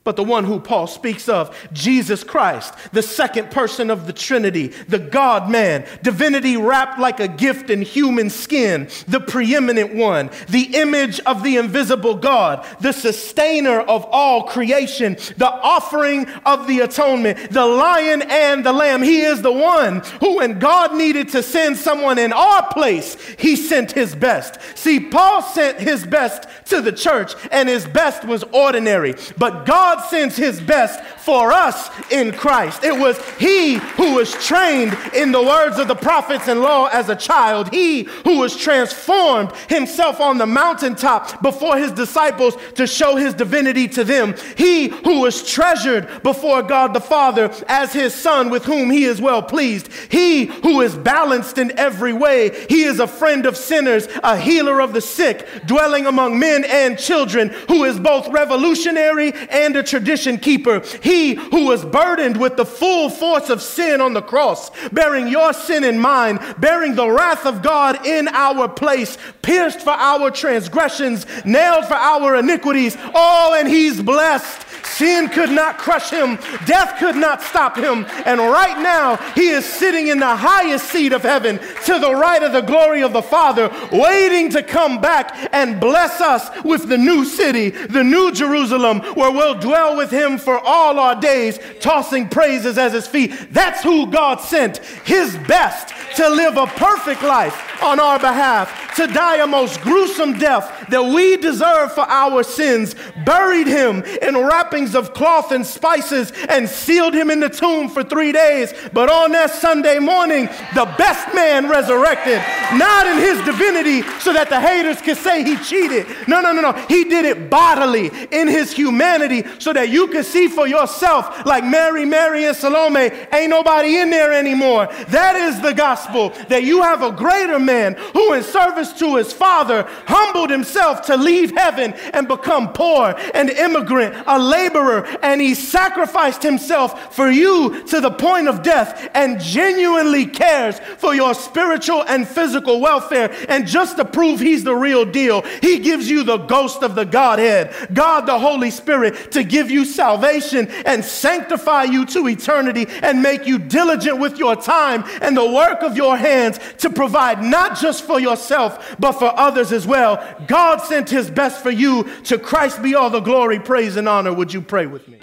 but 0.09 0.17
the 0.17 0.25
one 0.25 0.45
who 0.45 0.59
Paul 0.59 0.87
speaks 0.87 1.29
of, 1.29 1.55
Jesus 1.71 2.25
Christ, 2.25 2.73
the 2.93 3.03
second 3.03 3.51
person 3.51 3.91
of 3.91 4.07
the 4.07 4.13
Trinity, 4.15 4.69
the 4.89 4.99
God 4.99 5.51
man, 5.51 5.85
divinity 6.03 6.57
wrapped 6.57 6.99
like 6.99 7.21
a 7.21 7.29
gift 7.29 7.69
in 7.69 7.83
human 7.83 8.31
skin, 8.31 8.89
the 9.07 9.21
preeminent 9.21 9.95
one, 9.95 10.31
the 10.49 10.75
image 10.77 11.21
of 11.27 11.43
the 11.43 11.59
invisible 11.59 12.15
God, 12.15 12.67
the 12.81 12.93
sustainer 12.93 13.81
of 13.81 14.07
all 14.07 14.45
creation, 14.45 15.19
the 15.37 15.51
offering 15.51 16.27
of 16.47 16.67
the 16.67 16.81
atonement, 16.81 17.51
the 17.51 17.67
lion 17.67 18.23
and 18.23 18.65
the 18.65 18.73
lamb. 18.73 19.03
He 19.03 19.21
is 19.21 19.43
the 19.43 19.53
one 19.53 20.01
who, 20.21 20.39
when 20.39 20.59
God 20.59 20.95
needed 20.95 21.29
to 21.33 21.43
send 21.43 21.77
someone 21.77 22.19
in 22.19 22.33
our 22.33 22.67
place, 22.73 23.19
he 23.39 23.57
sent 23.57 23.93
his 23.93 24.15
best. 24.15 24.59
See, 24.75 25.01
Paul 25.01 25.43
sent 25.43 25.79
his 25.79 26.07
best 26.07 26.49
to 26.71 26.81
the 26.81 26.93
church, 26.93 27.35
and 27.51 27.69
his 27.69 27.85
best 27.85 28.25
was 28.25 28.43
ordinary, 28.45 29.15
but 29.37 29.67
God 29.67 29.98
God 29.99 30.09
sends 30.09 30.37
his 30.37 30.61
best 30.61 31.03
for 31.29 31.53
us 31.53 31.91
in 32.11 32.33
Christ. 32.33 32.85
It 32.85 32.99
was 32.99 33.19
he 33.37 33.75
who 33.75 34.15
was 34.15 34.33
trained 34.47 34.97
in 35.15 35.33
the 35.33 35.43
words 35.43 35.79
of 35.79 35.89
the 35.89 35.95
prophets 35.95 36.49
and 36.49 36.61
law 36.61 36.87
as 36.87 37.09
a 37.09 37.17
child, 37.17 37.73
he 37.73 38.05
who 38.25 38.39
was 38.39 38.57
transformed 38.57 39.53
himself 39.69 40.21
on 40.21 40.39
the 40.39 40.47
mountaintop 40.47 41.43
before 41.43 41.77
his 41.77 41.93
disciples 41.93 42.57
to 42.77 42.87
show 42.87 43.17
his 43.17 43.35
divinity 43.35 43.89
to 43.89 44.05
them, 44.05 44.35
he 44.57 44.89
who 44.89 45.21
was 45.21 45.47
treasured 45.47 46.23
before 46.23 46.63
God 46.63 46.95
the 46.95 47.01
Father 47.01 47.53
as 47.67 47.93
his 47.93 48.15
son 48.15 48.49
with 48.49 48.65
whom 48.65 48.91
he 48.91 49.05
is 49.05 49.21
well 49.21 49.43
pleased, 49.43 49.93
he 50.11 50.47
who 50.47 50.81
is 50.81 50.97
balanced 50.97 51.59
in 51.59 51.77
every 51.79 52.13
way, 52.13 52.67
he 52.69 52.85
is 52.85 53.01
a 53.01 53.07
friend 53.07 53.45
of 53.45 53.57
sinners, 53.57 54.09
a 54.23 54.37
healer 54.37 54.81
of 54.81 54.93
the 54.93 55.01
sick, 55.01 55.47
dwelling 55.67 56.07
among 56.07 56.39
men 56.39 56.65
and 56.65 56.99
children, 56.99 57.49
who 57.69 57.85
is 57.85 57.99
both 57.99 58.29
revolutionary 58.29 59.33
and 59.51 59.77
a 59.79 59.83
tradition 59.83 60.39
keeper. 60.39 60.83
He 61.03 61.35
who 61.35 61.67
was 61.67 61.85
burdened 61.85 62.39
with 62.39 62.57
the 62.57 62.67
full 62.67 63.11
force 63.11 63.51
of 63.51 63.63
sin 63.63 64.01
on 64.01 64.13
the 64.13 64.23
cross, 64.23 64.71
bearing 64.91 65.29
your 65.29 65.53
sin 65.53 65.85
in 65.85 65.99
mine, 65.99 66.39
bearing 66.59 66.95
the 66.95 67.11
wrath 67.11 67.47
of 67.47 67.63
God 67.63 68.07
in 68.07 68.29
our 68.29 68.69
place, 68.69 69.17
pierced 69.43 69.81
for 69.81 69.91
our 69.91 70.31
transgressions, 70.31 71.27
nailed 71.45 71.87
for 71.87 71.95
our 71.95 72.37
iniquities. 72.37 72.97
Oh, 73.15 73.57
and 73.59 73.69
he's 73.69 74.03
blessed. 74.03 74.67
Sin 74.85 75.29
could 75.29 75.51
not 75.51 75.79
crush 75.79 76.11
him, 76.11 76.37
death 76.67 76.99
could 76.99 77.15
not 77.15 77.41
stop 77.43 77.77
him. 77.77 78.05
And 78.25 78.41
right 78.41 78.81
now, 78.81 79.17
he 79.35 79.49
is 79.49 79.65
sitting 79.65 80.09
in 80.09 80.19
the 80.19 80.35
highest 80.35 80.91
seat 80.91 81.13
of 81.13 81.23
heaven 81.23 81.59
to 81.85 81.99
the 81.99 82.15
right 82.15 82.43
of 82.43 82.53
the 82.53 82.63
glory 82.63 83.03
of 83.03 83.13
the 83.13 83.23
Father, 83.23 83.71
waiting 83.93 84.51
to 84.51 84.63
come 84.63 85.01
back 85.01 85.51
and 85.53 85.81
bless 85.81 86.21
us 86.21 86.49
with 86.65 86.89
the 86.89 86.99
new 86.99 87.25
city, 87.25 87.71
the 87.71 88.03
new 88.03 88.33
Jerusalem, 88.33 89.01
where 89.15 89.31
we'll 89.31 89.59
dwell 89.61 89.68
with 89.97 90.11
him 90.11 90.39
for 90.39 90.59
all 90.59 90.99
our 90.99 91.21
days, 91.21 91.59
tossing 91.81 92.29
praises 92.29 92.79
as 92.79 92.93
his 92.93 93.07
feet. 93.07 93.33
That's 93.51 93.83
who 93.83 94.11
God 94.11 94.41
sent, 94.41 94.79
his 95.05 95.37
best, 95.47 95.91
to 96.17 96.29
live 96.29 96.57
a 96.57 96.67
perfect 96.67 97.23
life 97.23 97.83
on 97.83 98.01
our 98.01 98.19
behalf, 98.19 98.95
to 98.97 99.07
die 99.07 99.37
a 99.37 99.47
most 99.47 99.81
gruesome 99.83 100.39
death 100.39 100.87
that 100.89 101.03
we 101.03 101.37
deserve 101.37 101.93
for 101.93 102.03
our 102.09 102.43
sins, 102.43 102.95
buried 103.25 103.67
him 103.67 104.03
in 104.23 104.37
wrappings 104.37 104.95
of 104.95 105.15
cloth 105.15 105.53
and 105.53 105.65
spices, 105.65 106.33
and 106.49 106.69
sealed 106.69 107.15
him 107.15 107.31
in 107.31 107.41
the 107.41 107.49
tomb 107.49 107.89
for 107.89 108.03
three 108.03 108.33
days. 108.33 108.73
But 108.93 109.11
on 109.11 109.33
that 109.33 109.51
Sunday 109.51 109.99
morning, 109.99 110.47
the 110.75 110.87
best 110.99 111.35
man 111.35 111.69
resurrected, 111.69 112.43
not 112.77 113.07
in 113.07 113.19
his 113.19 113.39
divinity 113.45 114.03
so 114.21 114.33
that 114.33 114.49
the 114.49 114.61
haters 114.61 115.01
could 115.01 115.17
say 115.17 115.45
he 115.45 115.57
cheated. 115.59 116.07
No, 116.27 116.41
no, 116.41 116.53
no, 116.53 116.61
no. 116.61 116.73
He 116.89 117.05
did 117.05 117.25
it 117.25 117.51
bodily 117.51 118.11
in 118.33 118.49
his 118.49 118.73
humanity 118.73 119.45
so 119.59 119.73
that 119.73 119.91
you 119.91 120.09
could 120.09 120.25
see 120.25 120.49
for 120.49 120.67
yourself, 120.67 121.45
like 121.47 121.65
Mary, 121.65 122.05
Mary, 122.05 122.45
and 122.47 122.57
Salome, 122.57 123.11
ain't 123.33 123.51
nobody 123.51 123.99
in 123.99 124.11
there 124.11 124.33
anymore. 124.33 124.89
That 125.09 125.37
is 125.37 125.61
the 125.61 125.73
gospel 125.73 125.98
that 126.07 126.63
you 126.65 126.83
have 126.83 127.03
a 127.03 127.13
greater 127.13 127.59
man 127.59 127.95
who, 128.13 128.33
in 128.33 128.43
service 128.43 128.93
to 128.95 129.17
his 129.17 129.33
father, 129.33 129.85
humbled 130.07 130.51
himself 130.51 131.03
to 131.03 131.17
leave 131.17 131.51
heaven 131.53 131.93
and 132.13 132.29
become 132.29 132.73
poor, 132.73 133.15
an 133.35 133.49
immigrant, 133.49 134.15
a 134.27 134.39
laborer, 134.39 135.07
and 135.23 135.41
he 135.41 135.55
sacrificed 135.55 136.43
himself 136.43 137.15
for 137.15 137.31
you 137.31 137.83
to 137.87 138.01
the 138.01 138.11
point 138.11 138.49
of 138.49 138.63
death 138.63 139.11
and 139.15 139.41
genuinely 139.41 140.27
cares 140.27 140.79
for 140.99 141.15
your 141.15 141.35
spiritual 141.35 142.03
and 142.05 142.27
physical 142.27 142.81
welfare. 142.81 143.35
And 143.49 143.67
just 143.67 143.97
to 143.97 144.05
prove 144.05 144.41
he's 144.41 144.65
the 144.65 144.75
real 144.75 145.05
deal, 145.05 145.43
he 145.63 145.79
gives 145.79 146.09
you 146.11 146.23
the 146.23 146.39
ghost 146.39 146.83
of 146.83 146.95
the 146.95 147.05
Godhead, 147.05 147.75
God 147.93 148.27
the 148.27 148.39
Holy 148.39 148.71
Spirit, 148.71 149.33
to 149.33 149.45
give 149.45 149.71
you 149.71 149.85
salvation 149.85 150.69
and 150.85 151.05
sanctify 151.05 151.85
you 151.85 152.07
to 152.07 152.29
eternity 152.29 152.87
and 153.03 153.23
make 153.23 153.47
you 153.47 153.59
diligent 153.59 154.19
with 154.19 154.39
your 154.39 154.57
time 154.57 155.05
and 155.23 155.37
the 155.37 155.51
work 155.51 155.83
of 155.89 155.97
your 155.97 156.17
hands 156.17 156.61
to 156.79 156.91
provide 156.91 157.43
not 157.43 157.79
just 157.79 158.05
for 158.05 158.21
yourself, 158.21 158.97
but 158.99 159.13
for 159.13 159.33
others 159.39 159.73
as 159.73 159.87
well. 159.87 160.23
God 160.47 160.79
sent 160.79 161.11
his 161.11 161.31
best 161.31 161.63
for 161.63 161.71
you. 161.71 162.05
To 162.25 162.39
Christ 162.39 162.83
be 162.83 162.95
all 162.95 163.11
the 163.11 163.21
glory, 163.21 163.59
praise, 163.59 163.97
and 163.97 164.09
honor. 164.09 164.33
Would 164.33 164.53
you 164.53 164.61
pray 164.61 164.87
with 164.87 165.09
me? 165.09 165.19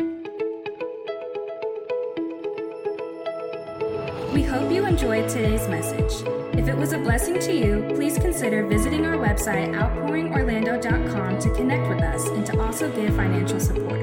We 4.34 4.44
hope 4.44 4.72
you 4.72 4.86
enjoyed 4.86 5.30
today's 5.30 5.68
message. 5.70 6.28
If 6.58 6.68
it 6.68 6.78
was 6.78 6.94
a 6.94 6.98
blessing 6.98 7.40
to 7.40 7.54
you, 7.54 7.86
please 7.96 8.18
consider 8.18 8.66
visiting 8.68 9.06
our 9.06 9.18
website, 9.18 9.74
outpouringorlando.com, 9.76 11.40
to 11.40 11.54
connect 11.54 11.88
with 11.90 12.02
us 12.02 12.28
and 12.30 12.46
to 12.48 12.62
also 12.62 12.92
give 12.92 13.16
financial 13.16 13.60
support. 13.60 14.00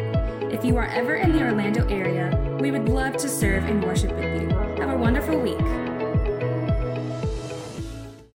If 0.53 0.65
you 0.65 0.77
are 0.77 0.87
ever 0.87 1.17
in 1.17 1.33
the 1.33 1.43
Orlando 1.43 1.87
area, 1.89 2.31
we 2.61 2.71
would 2.71 2.89
love 2.89 3.17
to 3.17 3.29
serve 3.29 3.65
and 3.65 3.83
worship 3.83 4.13
with 4.13 4.43
you. 4.43 4.49
Have 4.79 4.91
a 4.91 4.97
wonderful 4.97 5.39
week. 5.41 5.59